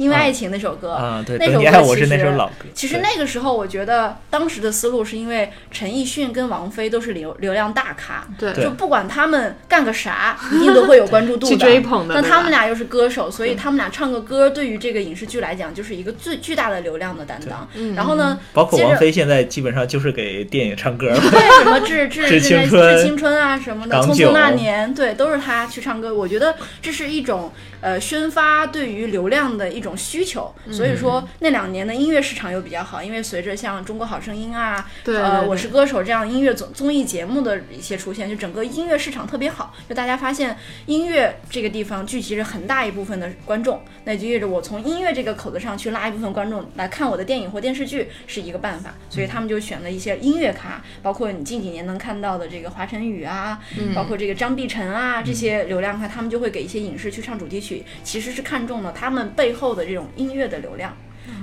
[0.00, 2.40] 因为爱情那首歌，啊，对，那首歌其实
[2.74, 11.56] 其实那个时候，我觉得当时的思路是因为陈奕迅跟王菲都是流流量大咖，对，就不管他们干个啥， 一定都会有关注度的。
[11.58, 12.14] 追捧的。
[12.14, 17.68] 那他们俩又是歌手，所以他们俩唱个歌，对于这个影视剧来讲，就是一个最巨大的流量的担当。
[17.94, 26.14] 然后呢，包括王菲现在基本上就是给电影唱歌了，对，什么 致致致青春、致青春啊什么的，匆匆那年，对，都是他去唱歌。
[26.14, 30.54] 我觉得这是一种呃宣发对于流量的一种需求。
[30.70, 39.74] 所以说那两年的音乐市场又比较好，因为随着像《中国好声音》啊，呃，《我是歌手》这样音乐综综艺节目的一些出现，就整个音乐市场特别好。
[39.88, 48.94] 就大家发现音乐这个地方聚集着很大一部分的观众，那就意味着我从音乐这个口子上去拉一部分观众来看我的电影或电视剧是一个办法。
[49.08, 53.58] 所以他们就选了一些音乐咖，包括你近几年能看到的这个华晨宇啊，
[53.94, 57.69] 包括这个张碧晨啊这些流量咖，他们就会给一些影视去唱主题曲，
[58.04, 60.60] 其实是看中了他们背后的这种音乐的。
[60.60, 60.94] 流量，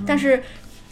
[0.06, 0.40] 但是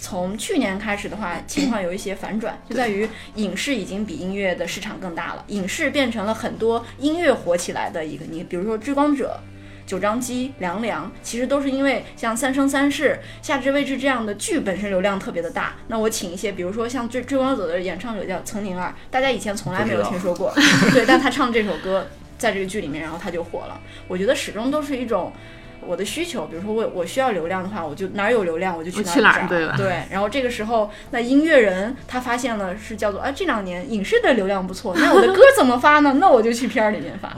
[0.01, 8.25] 从去年开始的话，情况有一些反转，就在于影视已经比音乐的市场更大了，影视变成了很多音乐火起来的一个。
[8.25, 9.39] 你比如说《追光者》、
[9.89, 13.11] 《九张机》、《凉凉》，其实都是因为像《三生三世》、
[13.47, 15.77] 《夏至未至》这样的剧本身流量特别的大。
[15.87, 20.53] 那我请一些，比如说像《追追光者》的演唱者叫岑宁儿，大家以前从来没有听说过，
[20.93, 22.05] 对，但他唱这首歌
[22.39, 23.81] 在这个剧里面，然后他就火了。
[24.09, 25.33] 我觉得始终都是一种。
[25.87, 30.03] 我的需求，比如说我我需要流量的话，我就哪儿有流量我就去哪儿找，对对。
[30.11, 36.15] 然后这个时候，那音乐人他发现了是叫做啊，这两年影视的流量不错，那我的歌怎么发呢？
[36.15, 37.33] 那我就去片儿里面发。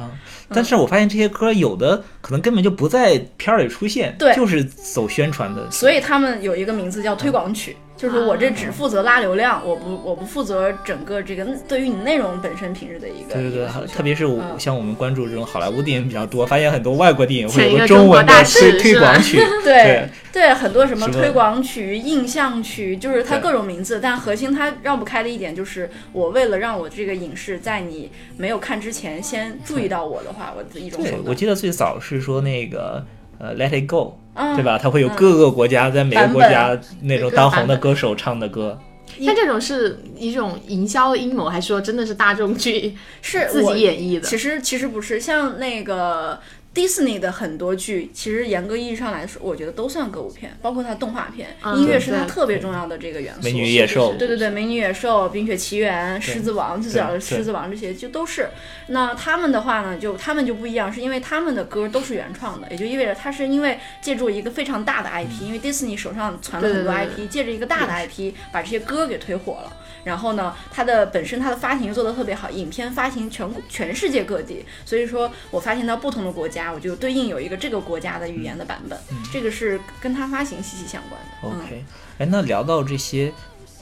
[0.48, 5.70] 但是我发现这些歌有的可能根本就不在片儿里出现，对，就是走宣传的。
[5.70, 7.76] 所以他们有一个名字叫推广曲。
[7.98, 13.34] 就是我这只负责拉流量，我不我不负责整个这个对于你内容本身品质的一个。
[13.34, 14.24] 对对对，特别是
[14.56, 19.38] 像我们关注这种好莱坞电影比较多，发现很多外国电影会有个中文的推推广曲。
[19.64, 31.22] 对对，很多什么推广曲、印象曲，就是它各种名字，但核心它绕不开的一点就是，我为了让我这个影视在你没有看之前先注意到我的话，我的一种手段。
[31.26, 33.04] 我记得最早是说那个
[33.40, 34.20] 呃，Let It Go。
[34.54, 34.78] 对吧？
[34.78, 38.78] 他会有各个国家在每个国家那种当红的歌手唱的歌。
[39.20, 44.26] 像这种是一种营销阴谋，还是说真的是大众剧是自己演绎的？
[44.26, 46.38] 其实其实不是，像那个。
[46.78, 53.40] 迪士尼的很多剧，其实严格意义上来说，我觉得都算歌舞片，包括它动画片，音乐是它特别重要的这个元素。
[53.42, 58.48] 美女野兽，对对对，美女野兽、冰雪奇缘、狮子王，最早的狮子王这些就都是。
[58.90, 69.76] 那他们的话呢，就他们就不一样，是因为他们的歌都是原创的，也就意味着他是因为借助一个非常大的 IP，因为迪士尼手上传了很多 IP，借着一个大的 IP 把这些歌给推火了。
[70.08, 78.98] 然后呢，它的本身它的发行做得特别好，影片发行全全世界各地，所以说我发行到不同的国家，我就对应有一个这个国家的语言的版本，
[79.30, 81.58] 这个是跟它发行息息相关的。
[81.62, 81.84] OK，
[82.18, 83.30] 哎，那聊到这些，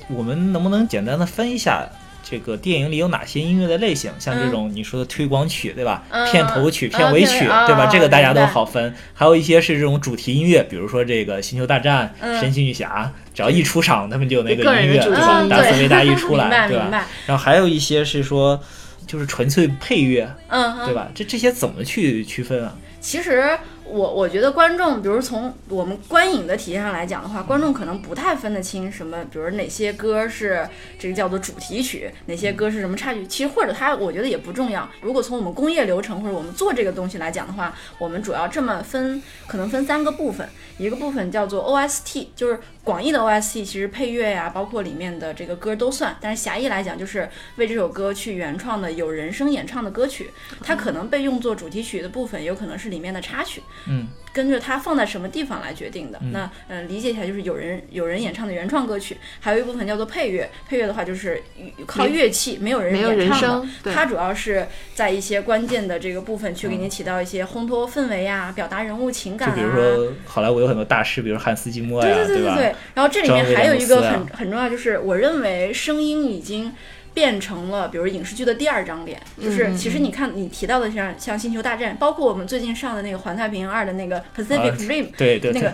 [0.08, 1.88] 我们能不能简单的分一下？
[2.28, 4.10] 这个电影里有哪些音乐的类型？
[4.18, 6.02] 像这种你说的推广曲，对吧？
[6.32, 7.86] 片头曲、片尾曲，对吧？
[7.86, 8.92] 这个大家都好分。
[9.14, 15.46] 还有一些是这种主题音乐，比如说这个《星球大战》《神奇女侠》，只要一出场，他们就有那个音乐，对吧？
[15.48, 17.06] 达斯维达一出来，对吧？
[17.26, 18.60] 然后还有一些是说，
[19.06, 21.06] 就是纯粹配乐，嗯，对吧？
[21.14, 22.74] 这这些怎么去区分啊？
[23.00, 23.56] 其实。
[23.88, 30.68] 我我觉得观众，比如从我们观影的体验上来讲的话，观众可能不太分得清什么，比如哪些歌是
[30.98, 33.26] 这个叫做主题曲，哪些歌是什么插曲。
[33.26, 34.88] 其实或者它，我觉得也不重要。
[35.00, 40.48] 如果从我们工业流程或者我们做这个东西来讲的话，我们主要这么分，可能分三个部分。
[40.78, 46.14] 一个部分叫做 OST，就是广义的 OST，其实配乐呀，包括里面的这个歌都算。
[46.20, 50.30] 但是狭义来讲，就是为这首歌去原创的有人声演唱的歌曲，
[50.62, 53.62] 它可能被用作主题曲的部分，有可能是里面的插曲。
[53.88, 54.08] 嗯。
[54.32, 56.20] 跟着它放在什么地方来决定的。
[56.30, 60.46] 那嗯，理解起来就是有人有人演唱的原创歌曲，还有一部分叫做配乐。
[60.68, 61.42] 配乐的话就是
[61.86, 63.94] 靠乐器，没有人演唱的。
[63.94, 69.56] 它主要是在一些关键的这个部分去给你起到一些烘托氛围呀，表达人物情感啊。
[69.56, 72.74] 就比如说好莱坞有很多大师，比如汉斯季默呀，对对对对对。
[72.92, 76.70] 然后这里面还有一个很很重要，就是我认为声音已经。
[77.16, 85.72] 变成了，比如影视剧的第二张脸，就是其实你看你提到的像像星球大战，包括我们最近上的那个环太平洋二的那个 Pacific Rim，对对，那个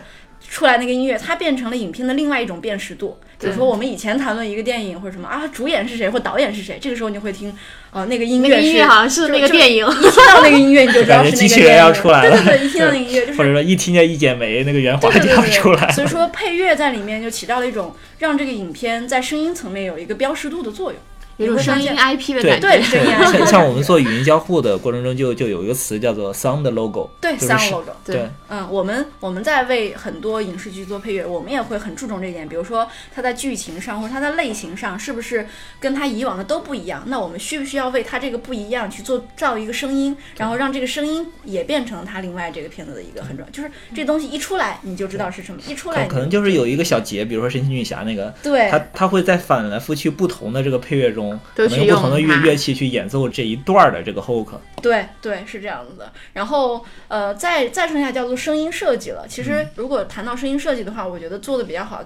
[0.48, 3.18] 出来那个音乐，它变成了影片的另外一种辨识度。
[3.40, 7.52] 比如说我们以前谈论一个电影或者什么啊，主演是谁或导演是谁，这个时候你会听
[7.90, 12.40] 啊，那个音乐音乐好像是那个电影，一听到那个音乐你就知道是那个机器人要出来了。
[12.40, 15.90] 对对对，一听到那个音乐， 或者说一听见一剪梅那个原话就要出来。
[15.90, 21.00] 所以说配乐在里面就起到了一种让这个影片在声音层面有一个标识度的作用。
[21.46, 23.46] 有种声音 IP 的感觉，对，声音 IP。
[23.46, 32.48] 像我们做语音交互的过程中，就就有一个词叫做 sound logo，对，sound logo，对，嗯，我们我们在为很多影视剧做配乐，我们也会很注重这一点。
[32.48, 35.46] 比如说，它在剧情上或者它在类型上，是不是
[35.80, 37.02] 跟它以往的都不一样？
[37.06, 52.00] 那我们需不需要为它这个不一样去做造一个声音，然后让这个声音也变成它另外这个片子的一个很重要，就是这东西一出来你就知道是什么，一出来可能就是有一个小节，比如说神奇女侠那个，对，它它会在反来覆去不同的这个配乐中都去用。
[52.00, 54.48] 同的乐乐器去演奏这一段的这个 hook，
[54.80, 56.12] 对对是这样子的。
[56.32, 59.26] 然后呃，再再剩下叫做声音设计了。
[59.28, 62.04] 其实如果谈到声音设计的话，我觉得做的比较好。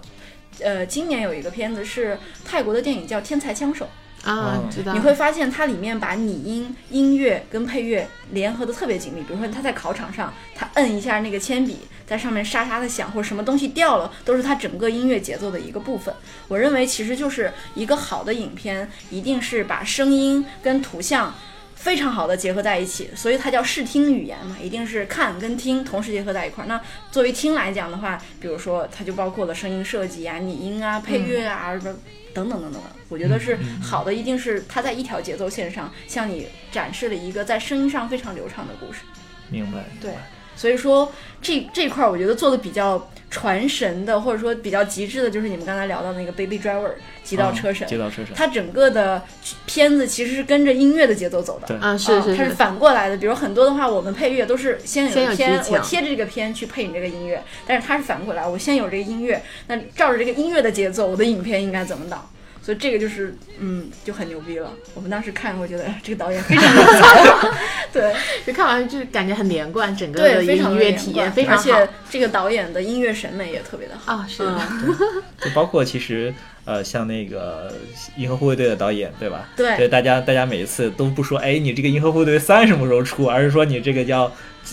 [0.60, 3.84] 呃，今年有一个片子是泰国的电影叫《天才枪手》
[4.24, 4.92] 啊，知道。
[4.92, 9.22] 你会发现它里面把拟音、音乐跟配乐联合的特别紧密。
[9.22, 11.78] 比如说他在考场上，他摁一下那个铅笔。
[12.06, 16.14] 在上面沙沙的响，或者什么东西掉了，都是它整个音乐节奏的一个部分。
[16.46, 21.34] 我认为，其实就是一个好的影片，一定是把声音跟图像
[21.74, 26.68] 非常好的结合在一起，所以它叫视听语言嘛，一定是看跟听同时结合在一块儿。
[26.68, 31.92] 那作为听来讲的话，比如说它就包括了声音设计啊、拟音啊、配乐啊什么
[32.36, 32.90] 等等等等的。
[33.08, 39.00] 我觉得是好的，一定是它在一条节奏线上向你展示了一个在声音上非常流畅的故事。
[39.48, 39.84] 明白。
[40.00, 40.12] 对。
[40.56, 46.86] 所以说，这这块儿我觉得做的比较传神的，或者说比较极致的，就是你们刚才聊到那个《Baby Driver》
[47.22, 47.86] 极道车神。
[47.86, 48.34] 极道车神。
[48.34, 49.22] 它整个的
[49.66, 51.66] 片子其实是跟着音乐的节奏走的。
[51.66, 52.34] 对啊，是是。
[52.34, 62.30] 它是反过来的，比如很多的话，我们配乐都是先有片，我贴着这个片去配你这个音乐，但是它是反过来，我先有这个音乐，那照着这个音乐的节奏，我的影片应该怎么导？
[62.66, 64.72] 所以这个就是，嗯，就很牛逼了。
[64.92, 67.48] 我们当时看，我觉得这个导演非常的好，
[67.94, 68.12] 对，
[68.44, 71.62] 就看完就感觉很连贯，整个的音乐体验非常好。
[71.62, 74.60] 而且这个导演的音乐审美也特别的好啊，是的。
[75.40, 77.72] 就包括其实呃，像那个
[78.20, 79.48] 《银河护卫队》的导演，对吧？
[79.56, 84.32] 对，大家大家每一次都不说，哎，你这个《银河护卫队三》什么时候出，而是说你这个叫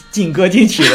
[0.10, 0.90] 劲歌金曲的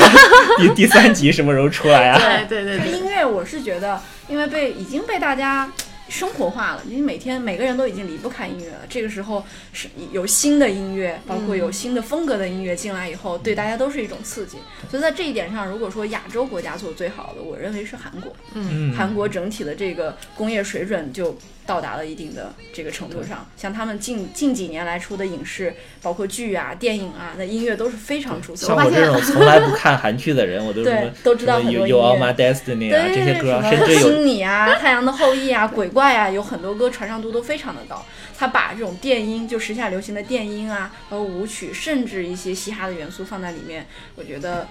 [0.58, 2.44] 第 第三集什么时候出来啊？
[2.48, 5.70] 对对对，音乐我是觉得，因为被已经被大家。
[6.08, 8.80] 生活化了，你每天每个人都已经离不开音乐了。
[8.88, 14.56] 这个时候是有新的音乐，包括有新的风格的音乐进来以后，对大家都是一种刺激。
[14.90, 18.34] 所以在这一点上，如果说亚洲国家做最好的，我认为是韩国。
[18.54, 21.36] 嗯，韩国整体的这个工业水准就。
[21.68, 28.68] 到达了一定的这个程度上，像他们近近几年来出的影视，包括剧啊、电影啊，那音乐都是非常出色。
[28.68, 31.88] 像我这种从来不看韩剧的人，我都对都知道很多音乐。
[31.88, 38.02] 有《All My Destiny》啊，这些歌，甚至有《星你》啊，《太阳的后裔》啊，《鬼怪》啊，有很多歌传唱度都非常的高。
[38.38, 44.66] 他把这种电音，就时下流行的电音啊，和舞曲，甚至一些嘻哈的元素放在里面，我觉得。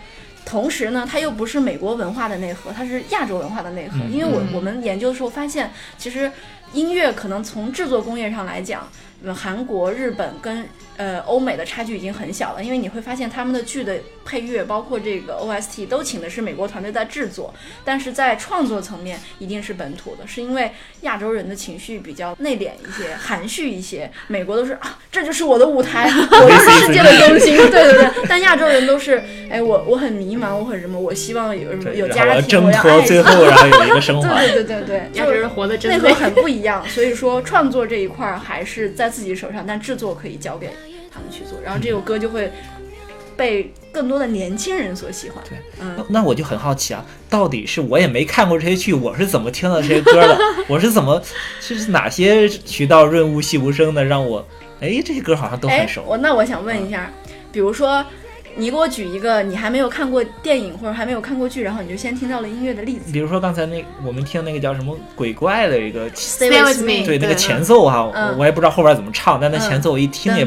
[0.45, 3.97] 同时呢，它又不是美国文化的内核，它是亚洲文化的内核。
[4.09, 6.31] 因为我我们研究的时候发现，其实
[6.73, 8.87] 音乐可能从制作工业上来讲，
[9.35, 10.67] 韩国、日本跟。
[10.97, 17.53] 呃，欧美的差距已经很小了，因为你会发现他们的剧的配乐，包括这个 OST，都请的是美国团队在制作，
[17.85, 24.11] 但是在创作层面一定是本土的，是因为亚洲人的情绪比较内敛一些，含蓄一些。
[24.25, 28.09] 美国都是啊，这就是我的舞台， 我是世界的中心， 对对对。
[28.27, 34.23] 但亚洲人都是，哎，我我很迷茫，我很什么，我希望有有家庭，我要爱最后然后有一个生活。
[34.35, 40.69] 对对对对对，亚洲人活的真内核很不一样，所以说创作这一块儿还是在自己手上，但制作可以交给。
[41.09, 42.51] 他们去做，然后这首歌就会
[43.35, 45.43] 被更多的年轻人所喜欢。
[45.49, 50.37] 对，嗯，那我就很好奇啊，到底是我也没看过这些剧，我是怎么听到这些歌的？
[50.69, 51.19] 我是怎么
[51.59, 54.47] 是哪些渠道润物细无声的，让我
[54.79, 56.03] 哎这些歌好像都很熟。
[56.05, 57.11] 我那我想问一下，
[57.51, 58.05] 比如说。
[58.57, 63.11] 你给我举一个你还没有看过电影或者还没有看过剧，然后你就先听到了音乐的例子。
[63.13, 70.43] 比如说刚才那我们听那个叫什么鬼怪的一个，Stay with me，对那个前奏哈，我我也不知道后边怎么唱，但那前奏我一听也，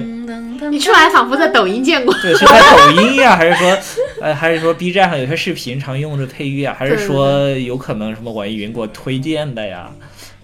[0.69, 2.13] 你出来仿佛在抖音见过。
[2.21, 3.79] 对，是在抖音呀， 还是说，
[4.21, 9.91] 呃，还是说 B 站上有些视频常用的配乐啊，还是说有可能什么网易云给我推荐的呀？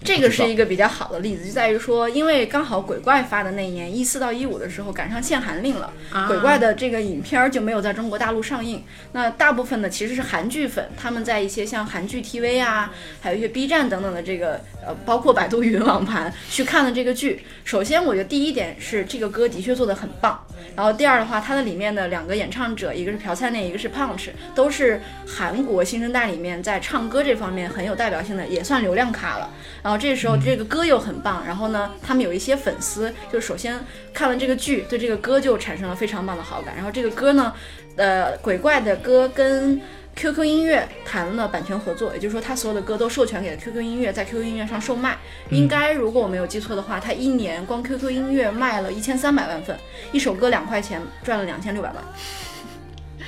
[0.07, 5.93] 这个是一个比较好的例子，就在于说，因为刚好鬼怪发的那一年一四到一五的时候赶上限韩令了，
[6.29, 8.85] 鬼怪的这个影片儿就没有在中国大陆上映。
[9.11, 17.45] 那大部分呢其实是韩剧粉，他们在一些像韩剧 TV 啊，还有一些 B 站等等的这个呃，包括百度云网盘去看的这个剧。
[17.65, 20.41] 首先，我觉得第一点是这个歌的确做得很棒。
[20.77, 29.51] 然后第二的话，它的里面的两个演唱者，一个是朴灿烈，一个是 Punch，都是韩国新生代里面在唱歌这方面很有代表性的，也算流量卡了。
[29.83, 29.96] 然后。
[29.97, 33.79] 后这时候这个歌又很棒，然后呢，他们有一些粉丝就首先
[34.13, 36.75] 看了这个剧，对这个歌就产生了非常棒的好感。
[36.75, 37.53] 然后这个歌呢，
[37.97, 39.81] 呃，鬼怪的歌跟
[40.15, 45.19] QQ 音乐谈了版权合作，也就是说他所有的歌都授权给了 QQ 音乐，在 QQ 音乐上售卖。
[45.51, 49.77] 应该如果我没有记错的话，他一年光 QQ 音乐卖了一千三百万份，
[50.13, 52.03] 一首歌两块钱，赚了两千六百万。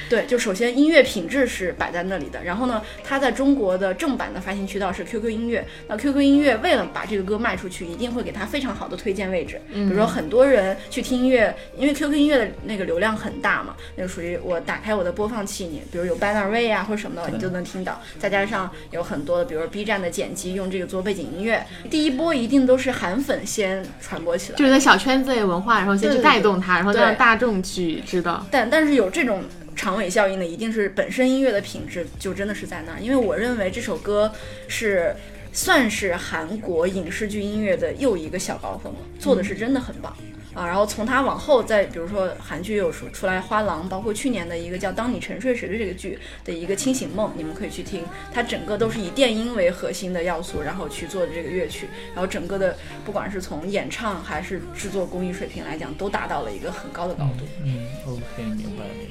[0.09, 5.67] 对，就首先音乐品质是摆在那里的，然后呢，它在中国的正版的发行渠道是 QQ 音乐。
[5.87, 9.61] 那 QQ 音乐为了把这个歌卖出去，一定会给它非常好的推荐位置。
[9.73, 18.01] 比如说很多人去听音乐，因为 QQ 音乐的那个流量很大嘛，那就属于我打开我的播放器，你比如有 Banner Way 啊或者什么的，你就能听到。
[18.19, 28.47] 再加上有很多的，比如 B 站的剪辑用这个做背景音乐，第一波一定都是韩粉先传播起来，就是在小圈子文化，然后先去带动它，然后让大众去知道。
[28.51, 29.43] 但但是有这种。
[29.79, 34.31] 长尾效应呢，一定是本身音乐的品质就真的是在那儿，因为我认为这首歌
[34.67, 35.15] 是
[35.53, 40.15] 算是韩国影视剧音乐的又一个小高峰了，做的是真的很棒。
[40.55, 57.45] 啊，然后从它往后再，比如说韩剧又出出来《花郎》，包括去年的一个叫《当你沉睡时》的这个剧的一个清醒梦，你们可以去听，它整个都是以电音为核心的要素，然后去做的这个乐曲，然后整个的不管是从演唱还是制作工艺水平来讲，都达到了一个很高的高度。
[57.65, 59.09] 嗯，OK，明白明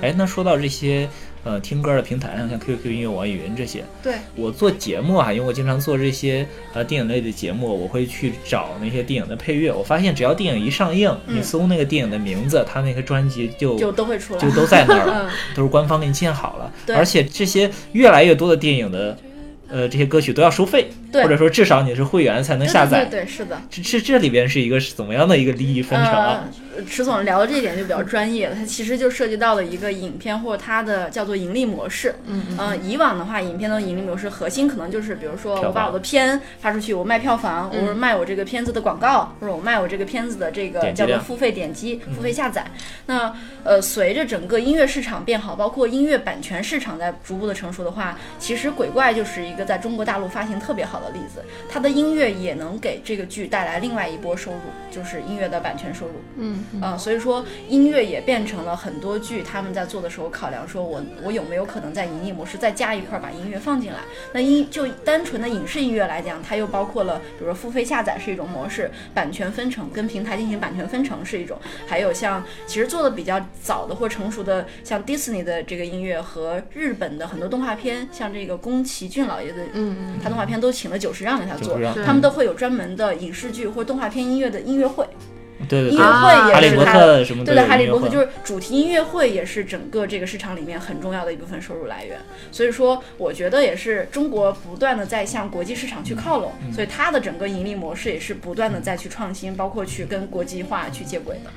[0.00, 0.08] 白。
[0.08, 1.08] 哎，那说到这些。
[1.48, 3.82] 呃，听歌的平台上，像 QQ 音乐、网易云这些。
[4.02, 9.72] 对，我做节目啊，因为我经常做这些呃电影类的节目，我会去找那些电影的配乐。
[9.72, 16.70] 我发现，只要电影一上映，你搜那个电影的名字，它那个专辑就就都会出来，就都在那儿 了，都是官方给你建好了。
[16.94, 19.16] 而且这些越来越多的电影的。
[19.70, 23.04] 呃，这些歌曲都要收费，或者说至少你是会员才能下载。
[23.04, 23.60] 对，是的。
[23.70, 26.44] 这这这里边是一个是怎么样的一个利益分成啊？
[26.88, 32.14] 池总聊的这一点就比较专业了，它其实就涉及到了一个影片或它的叫做盈利模式。
[32.26, 32.88] 嗯嗯。
[32.88, 42.64] 以往的话，影片的盈利模式核心可能就是，比如说我把我的片发出去，我卖票房，我是卖我这个片子的广告，或者我卖我这个片子的这个叫做付费点击、付费下载。
[43.06, 43.34] 那
[43.64, 51.42] 呃，随着整个音乐市场变好，包括音乐版权市场在逐步的成熟的话，其实鬼怪就是一个在中国大陆发行特别好的例子。
[51.68, 54.58] 它的音乐也能给这个剧带来另外一波收入，
[54.90, 56.12] 就是音乐的版权收入。
[56.36, 63.98] 嗯嗯，所以说音乐也变成了很多剧他们在做的时候考量，说我我有没有可能在盈利模式再加一块把音乐放进来？
[64.32, 73.38] 那音就单纯的影视音乐来讲，它又包括了，比如说付费下载是一种模式，版权分成跟平台进行版权分成是一种，还有像其实做的比较。
[73.62, 85.06] 早的或成熟的，像迪士尼的这个音乐和日本的很多动画片，像这个宫崎骏老爷子，嗯嗯，他动画片都请了久石让给他做，他们都会有专门的影视剧或动画片音乐的音乐会。
[85.68, 92.16] 对，音乐会也是他的，对的，哈利波特就是主题音乐会也是整个这个市场里面很重要的一部分收入来源。
[92.52, 101.50] 所以说，我觉得也是中国不断的在向国际市场去靠拢，所以它的整个盈利模式也是不断的在去创新，包括去跟国际化去接轨的。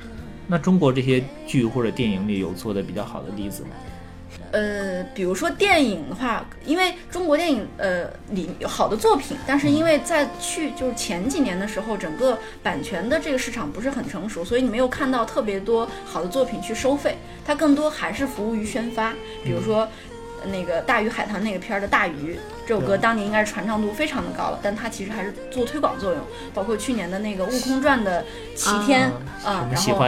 [0.48, 3.70] 那中国这些剧或者电影里有做的比较好的例子吗？
[4.52, 19.88] 呃，比如说电影的话，因为中国电影呃里有好的作品，但是因为在去就是前几年的时候，整个版权的这个市场不是很成熟，所以你没有看到特别多好的作品去收费，它更多还是服务于宣发，比如说。
[20.44, 22.36] 那个大鱼海棠那个片儿的大鱼
[22.66, 26.20] 这首歌当年应该是传唱度非常的高了，但它其实还是做推广作用。
[26.54, 29.10] 包括去年的那个《悟空传》的齐天
[29.44, 29.98] 啊，然后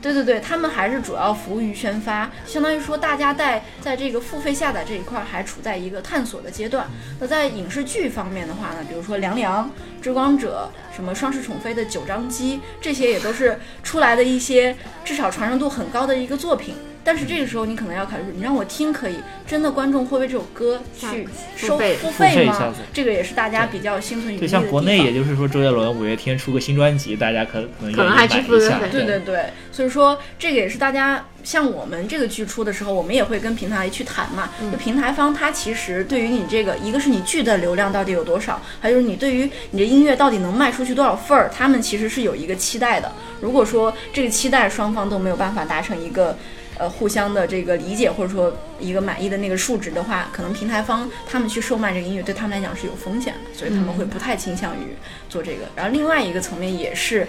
[0.00, 6.86] 对对对，他们还是主要服务于宣发，相当于说大家在在这个付费下载这一块还处在一个探索的阶段。
[7.18, 9.64] 那在影视剧方面的话呢，比如说《凉凉》
[10.02, 16.76] 《追光者》什么《双世宠妃》的九张机，这些也都是出来的一些至少传唱度很高的一个作品。
[17.06, 19.14] 但是这个时候你可能要考虑，你让我听可以，
[19.46, 22.74] 真的观众会为这首歌去收付费吗？
[22.92, 28.80] 这个也是大家比较心存疑虑的像国内，也就是说周杰伦、五月天出个新专辑，大家可可能可能还去付一下。
[28.90, 34.50] 对对对，所以说这个也是大家像我们这个剧出的时候，我们也会跟平台去谈嘛。
[34.72, 43.12] 就平台方他其实对于你这个，一个是你剧的流量到底有多少，还有就是你对于你的音乐到底能卖出去多少份儿，他们其实是有一个期待的。
[43.40, 46.36] 如果说这个期待双方都没有办法达成一个。
[46.78, 54.94] 呃，互相的这个理解或者说一个满意的那个数值的话，可能平台方他们去售卖这个音乐对他们来讲是有风险的，所以他们会不太倾向于
[55.28, 55.64] 做这个。
[55.74, 57.26] 然后另外一个层面也是，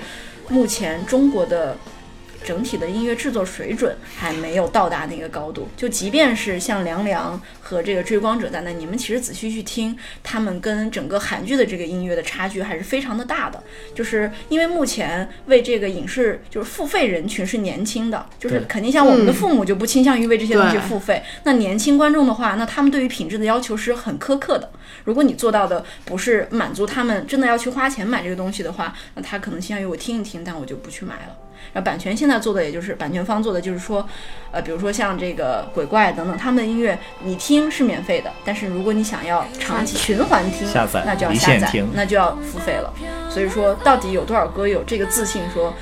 [0.49, 1.77] 目前中国的
[2.47, 5.67] 整体的音乐制作水准还没有到达那个高度。
[5.75, 13.61] 就即便是像凉凉和这个追光者在内，你们其实仔细去听，他们跟整个韩剧的这个音乐的差距还是非常的大的。
[13.93, 21.21] 就是因为目前为这个影视就是付费人群是年轻的，就是肯定像我们的父母就不倾向于为这些东西付费。
[21.43, 24.71] 那年轻观众的话，那他们对于品质的要求是很苛刻的。
[25.03, 31.35] 如果你做到的不是满足他们真的要去花钱买这个东西的话，那他可能倾向于我听一听，但我就不去买了。
[31.73, 34.07] 然后版权现在做的也就是版权方做的，就是说，
[34.51, 40.67] 呃，比如说像这个鬼怪等等，他们的音乐你听是免费的，但是如果你想要长期循环听，
[41.05, 42.93] 那就要下载，那就要付费了。
[43.29, 45.73] 所以说，到底有多少歌有这个自信说？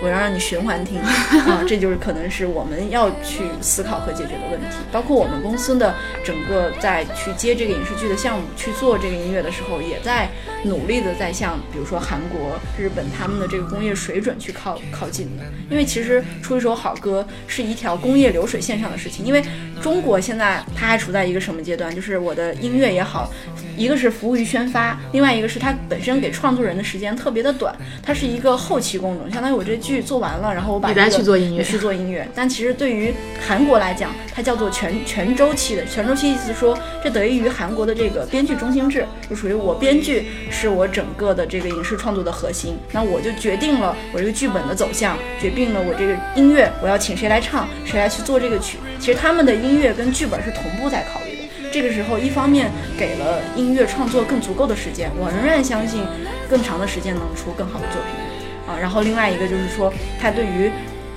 [0.00, 4.76] 我要让你循环听 啊，这就是可能是我们要去思考和解决的问题。
[4.92, 5.92] 包括我们公司的
[6.24, 10.28] 整个在去接这个影视剧的项目，去做这个音乐的时候，也在
[10.64, 15.44] 努力的在向比如说韩国、日本他们的这个工业水准去靠靠近的。
[15.70, 19.24] 因为其实出一首好歌是一条工业流水线上的事情。
[19.24, 19.42] 因为
[19.82, 21.94] 中国现在它还处在一个什么阶段？
[21.94, 23.30] 就是我的音乐也好。
[23.76, 32.26] 一个是服务于宣发，另外一个是它本身给创作人的时间特别的短，它是一个后期工种，相当于我这剧做完了，然后我把再去做音乐，去做音乐。
[32.34, 33.14] 但其实对于
[33.46, 48.78] 韩国来讲，它叫做全全周期的，全周期意思说，这得益于韩国的这个编剧中心制，就属于我编剧是我整个的这个影视创作的核心，那我就决定了我这个剧本的走向，决定了我这个音乐我要请谁来唱，谁来去做这个曲。
[48.98, 51.42] 其实他们的音乐跟剧本是同步在考虑的。
[51.72, 56.02] 这个时候，一方面给了音乐创作更足够的时间，我仍然相信
[56.48, 58.78] 更长的时间能出更好的作品啊。
[58.78, 60.70] 然后另外一个就是说，他对于。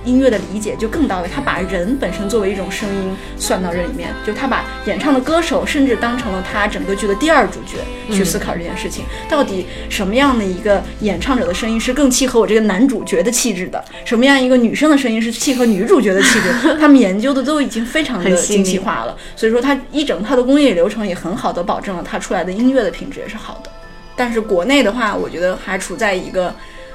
[0.04, 7.78] 音乐的理解就更到位，他把人本身作为一种声音算到这里面，就他把演唱的歌手甚至当成了他整个剧的第二主角
[8.14, 9.06] 去思考这件事情。
[9.30, 13.84] 到底什么样的一个演唱者的声音是更契合我这个男主角的气质的？
[14.04, 16.78] 什么样一个女生的声音是契合女主角的气质？
[16.80, 19.16] 他们研究的都已经非常的精细化了。
[19.36, 23.70] 所以说，他一整套的工业流程也很好的保证了他出来的音乐的品质也是好的。
[24.16, 26.54] 但是国内的话，我觉得还处在一个。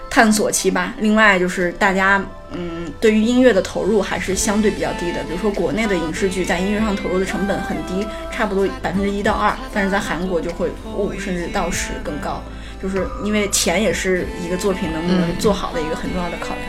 [0.08, 0.94] 探索期吧。
[1.00, 5.22] 另外就是大家，嗯，对于音乐的投入还是相对比较低的。
[5.24, 12.42] 比如说国内的影视剧在音乐上投入的成本很低，差不多百分之一到二，但是在韩国就会五甚至到十更高。
[12.80, 16.66] 就是因为钱也是一个作品能不能做好的一个很重要的考量。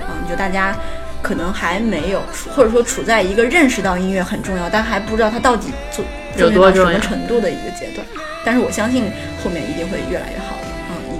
[0.00, 0.74] 嗯，就大家
[1.20, 2.22] 可能还没有，
[2.54, 6.04] 或者说处在一个认识到音乐很重要，但还不知道它到底做
[6.36, 8.06] 有多什么程度的一个阶段。
[8.44, 9.04] 但是我相信
[9.42, 10.57] 后面一定会越来越好。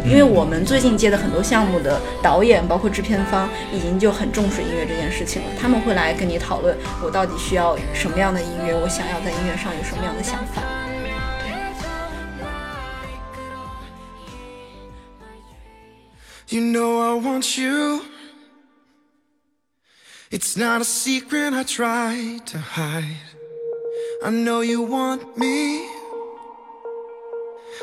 [0.09, 5.49] 因为我们最近接的很多项目的导演，包括制片方，已经就很重视音乐这件事情了。
[5.61, 10.63] 他们会来跟你讨论，我到底需要什么样的音乐，我想要在音乐上有什么样的想法。
[16.49, 18.01] You know I want you.
[20.31, 23.05] It's not a secret I try to hide.
[24.25, 25.98] I know you want me.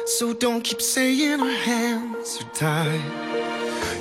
[0.07, 3.01] So don't keep saying our hands are tied.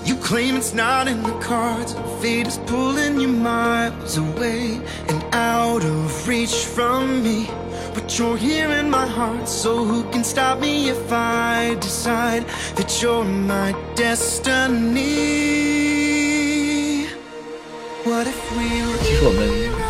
[0.05, 1.95] You claim it's not in the cards.
[2.21, 7.47] Fate is pulling you miles away and out of reach from me.
[7.93, 12.45] But you're here in my heart, so who can stop me if I decide
[12.75, 14.99] that you're my destiny?
[18.05, 19.39] What if we were 其实我们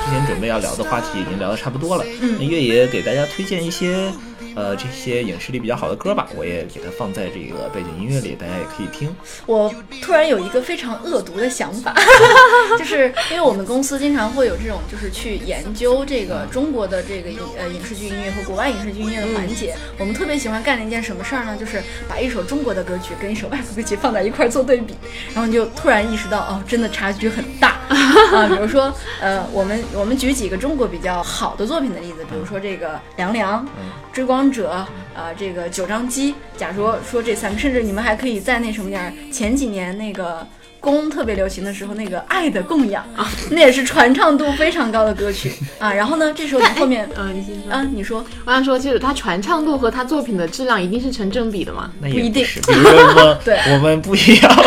[0.06, 4.12] 之前准备要聊的话题已经聊得差不多了，嗯，月爷给大家推荐一些
[4.55, 9.15] 呃，这些影视里比较好的歌吧，我也给它放在这个背景音乐里，大家也可以听。
[9.47, 11.95] 我突然有一个非常恶毒的想法，
[12.79, 19.75] 就是因为我们公司经常会有这种，就是去研究这个中国的这个影呃影视剧音乐和国外影视剧音乐的环节。
[19.99, 21.57] 我们特别喜欢干的一件什么事儿呢？
[21.59, 24.95] 就是把一首中国的歌曲跟一首外国歌曲放在一块做对比，
[25.35, 27.81] 然后你就突然意识到，哦，真的差距很大
[28.33, 28.47] 啊。
[28.47, 33.67] 比如说，呃，我们我们举几个中国比较好的作品的例子，比如说这个凉凉，
[34.13, 34.44] 追光。
[34.51, 34.71] 者
[35.15, 40.47] 啊，这个九张机，假如说这三个，甚至你们还可以在那什么点儿前几年那个
[40.81, 45.93] 宫特别流行的时候，那个爱的供养啊，那也是传唱度非常高的歌曲 啊。
[45.93, 51.91] 然后呢，这时候后面，嗯，你先说，嗯，你说，我想说，就是它传唱度和它作品的质量一定是成正比的吗？
[52.01, 54.65] 不一定， 比如说， 对，我们不一样。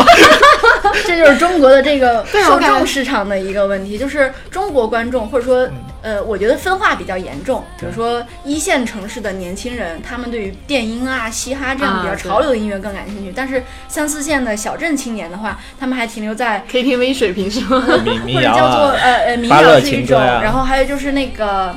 [1.06, 5.68] 这就是中国的这个受众市场的一个问题，就是中国观众或者说。
[6.00, 7.64] 呃，我觉得分化比较严重。
[7.78, 13.32] 比如说一线城市的年轻人，他们对于电音啊、嘻哈这样比较潮流的音乐更感兴趣。
[13.34, 17.80] 但是三四线的小镇青年的话，他们还停留在 KTV 水平是吗？
[18.32, 21.74] 或者叫做呃呃民谣是一种，然后还有就是那个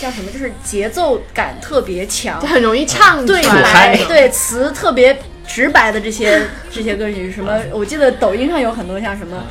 [0.00, 5.16] 叫什么，就是节奏感特别强，就很容易唱对白，对 词特别
[5.46, 7.30] 直白的这些这些歌曲。
[7.30, 7.60] 什么？
[7.72, 9.42] 我记得抖音上有很多像什么。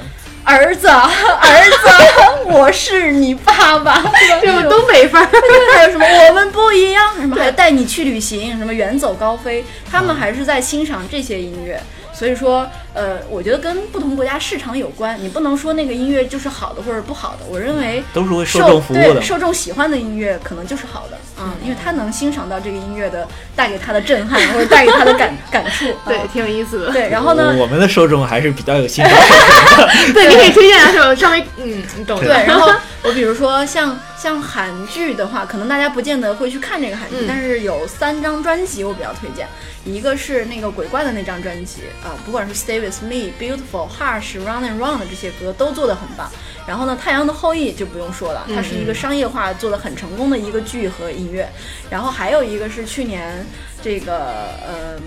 [0.46, 4.02] 儿子， 儿子，我是你爸爸，
[4.42, 5.30] 这个东北范儿。
[5.74, 11.82] 还有什么我们不一样，什么 还带你去旅行，什么远走高飞，他们还是在欣赏这些音乐。
[12.14, 12.66] 所以说，
[12.96, 17.46] 呃，我觉得跟不同国家市场有关，你不能说那个音乐就是好的或者不好的。
[17.50, 26.92] 我认为都是为受众服务的，受众喜欢的音乐可能就是好的，嗯，因为他能欣赏到这个音乐的带给他的震撼 或者带给他的感感触，对，挺有意思的。
[26.94, 29.90] 对，然后呢，我们的受众还是比较有欣赏的。
[30.14, 32.30] 对，你可以推荐两首稍微嗯，你懂对。
[32.48, 32.72] 然后
[33.04, 39.48] 我比如说像像韩剧的话，可能大家不见得会去看这个韩剧，但是有三张专辑我比较推荐。
[39.86, 46.28] 一个是那个鬼怪的那张专辑啊，不管是 Stay with Me、Beautiful、Hush、Run and Run 的这些歌都做得很棒。
[46.66, 51.48] 然后呢，太阳的后裔就不用说了，它是一个商业化做的很成功的一个剧和音乐。
[51.92, 53.46] 然后还有一个是去年
[53.84, 55.00] 这个嗯，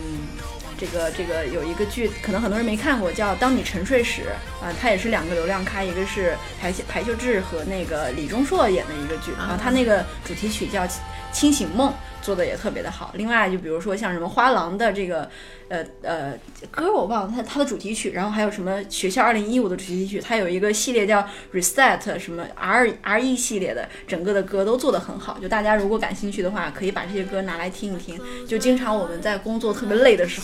[0.79, 4.23] 这个这个有一个剧，可能很多人没看过，叫《当你沉睡时》
[4.65, 10.83] 啊，它也是两个流量咖，一个是排排秀智和那个李钟硕演的一个剧啊，它那个主题曲叫
[11.33, 11.91] 《清醒梦》。
[12.21, 13.11] 做的也特别的好。
[13.15, 15.27] 另外，就比如说像什么花郎的这个，
[15.69, 16.35] 呃呃
[16.71, 25.39] 歌我忘了，它它的主题曲，然后还有什么学校二零一五的主题曲，它有一个系列叫 Reset，什么 R R E 系列的，整个的歌都做得很好。
[25.41, 28.21] 就大家如果感兴趣的话，可以把这些歌拿来听一听。
[28.47, 30.43] 就经常我们在工作特别累的时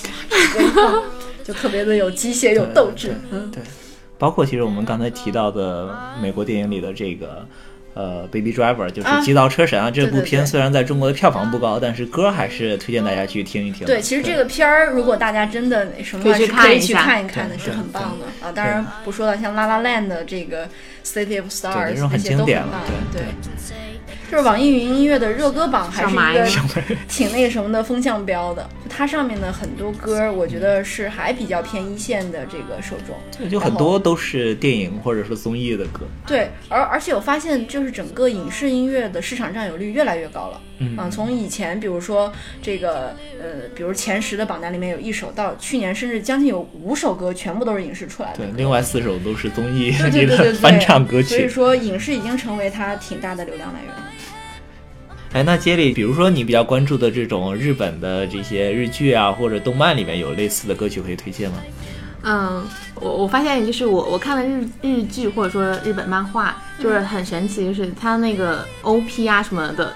[0.74, 1.02] 候，
[1.44, 3.14] 就特别的有机械有斗志。
[3.30, 3.62] 嗯，对。
[4.16, 7.46] 包括其实我们刚才提到的美国电影里的这个。
[7.94, 13.86] 呃，Baby Driver 就是《街道车神》啊，这部片虽然在中国的票房不高，但是歌还是推荐大家去听一听。
[13.86, 18.52] 对，其实这个片儿，如果大家真的什么，可以去看一看的，是很棒的啊。
[18.52, 20.68] 当然不说了，像 La La Land 的这个
[21.04, 22.82] City of Stars 那些都很棒。
[23.12, 23.26] 对对。
[24.34, 26.44] 就是网易云音乐的热歌榜还是一个
[27.06, 33.14] 挺那个什么的风向标的，它上面的很多歌，我觉得是还比较偏一线的这个受众。
[33.38, 36.00] 对，就很多都是电影或者是综艺的歌。
[36.26, 40.60] 对，而而且我发现，就是整个影视音乐的市场占有率越来越高了。
[40.78, 48.38] 嗯，从以前比如说这个呃，比如前十的榜单里面有一首，到去年甚至将近有五首歌全部都是影视出来的。
[48.38, 51.28] 对，另外四首都是综艺里的翻唱歌曲。
[51.28, 53.94] 所以说，影视已经成为它挺大的流量来源。
[55.34, 61.56] 哎，那杰里，比如说你比较关注的这种日本的这些日剧啊，或者动漫里面有类似的歌曲可以推荐吗？
[62.22, 62.64] 嗯，
[62.94, 69.92] 我我发现就是我我看了日日剧或者说日本漫画，就是很神奇，就是它那个 OP 啊什么的。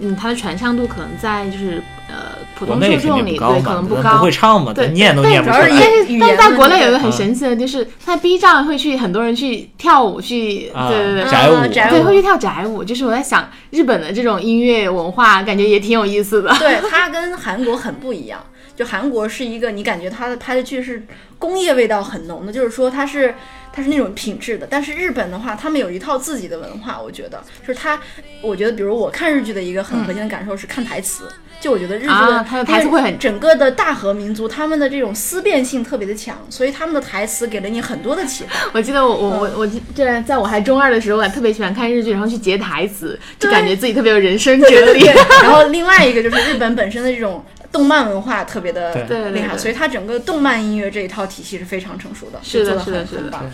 [0.00, 2.25] 嗯，它的传唱度可能在就是呃
[2.58, 5.68] 普通受众里对可能不高，不会唱嘛，对，念都念不出来。
[5.68, 11.54] 但是但是在国内有一个很神奇的，就是在 B 站会去很多人去跳舞去，对对对，宅舞，
[11.90, 12.82] 对，会去跳宅舞。
[12.82, 16.50] 就是我在想，日本的这种音乐文化，感觉也挺有意思的。
[16.58, 18.40] 对，它跟韩国很不一样。
[18.74, 21.06] 就韩国是一个，你感觉它的拍的剧是
[21.38, 23.34] 工业味道很浓的，就是说它是。
[23.76, 28.00] 它是那种品质的，但是日本的话，他们有一套自己的文化，我觉得就是他，
[28.40, 31.28] 我觉得比如我看日剧的一个很核心的感受是看台词，
[31.60, 38.50] 就我觉得日剧的台词会很整个的大和民族他们的这种思辨性特别的强，所以他们的台词给了你很多的启发。
[38.72, 45.04] 我记得我我我我这在我还中二的时候，我特别喜欢看日剧，然后去截台词，就感觉自己特别有人生哲理。
[45.42, 47.44] 然后另外一个就是日本本身的这种
[47.76, 53.50] 动漫文化特别的厉害，所以它整个动漫音乐这一套体系是非常成熟的，是的，是的，是的。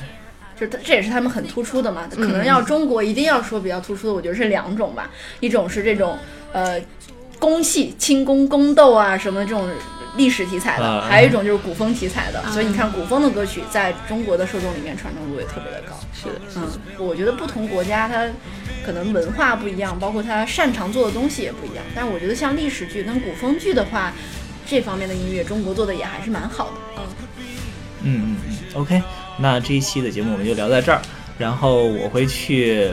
[0.55, 5.11] 就这也是他们很突出的嘛，可能要中国一定要说比较突出的，我觉得是两种吧，
[5.41, 6.17] 一种是这种
[6.53, 6.81] 呃
[7.41, 9.69] 宫戏、清宫宫斗啊什么这种
[10.17, 12.43] 历史题材的，还有一种就是古风题材的。
[12.51, 15.99] 所以你看古风的歌曲在中国的受众里面传唱度也特别的高。
[16.13, 18.27] 是的，嗯，我觉得不同国家它
[18.85, 21.85] 可能文化不一样，包括它擅长做的东西也不一样。
[21.95, 24.13] 但是我觉得像历史剧跟古风剧的话，
[24.67, 26.73] 这方面的音乐中国做的也还是蛮好的。
[26.97, 27.05] 嗯
[28.05, 29.03] 嗯嗯，OK。
[29.39, 31.01] 那这一期的节目我们就聊在这儿，
[31.39, 32.91] 然后我会去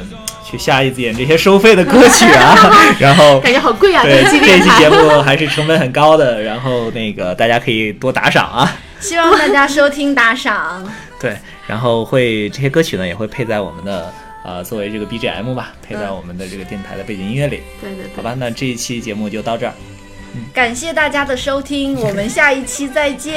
[0.50, 2.56] 去下一点这些收费的歌曲啊，
[3.00, 4.02] 然后感觉好贵啊！
[4.04, 10.84] 对，这期节目还是成本很高的，然后那个大家可以多打赏啊， 希望大家收听打赏。
[11.22, 11.38] 对，
[11.68, 14.12] 然后会这些歌曲呢也会配在我们的
[14.44, 17.62] 呃作为这个 BGM 吧，配在我们的这个电台的背景音乐里。
[17.82, 19.74] 对对，好吧，那这一期节目就到这儿。
[20.54, 23.36] 感谢大家的收听，我们下一期再见。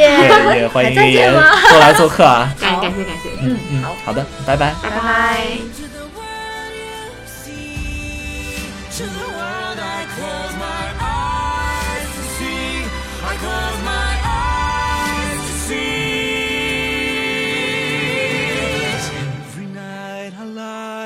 [0.57, 2.55] 也欢迎月言多来做客啊！
[2.61, 5.82] 感感谢感谢，嗯嗯，好好的，拜拜拜拜。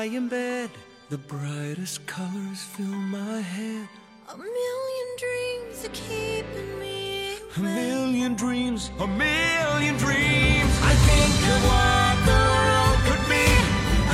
[0.09, 0.69] lie in bed,
[1.09, 3.87] the brightest colors fill my head.
[4.29, 7.57] A million dreams are keeping me awake.
[7.57, 10.73] A million dreams, a million dreams.
[10.91, 13.47] I think of what the world could be.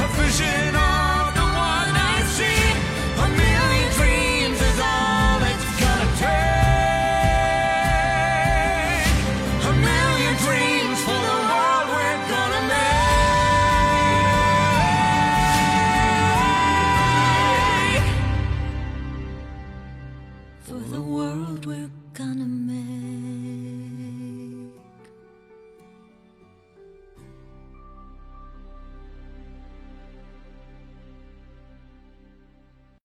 [0.02, 0.72] A vision.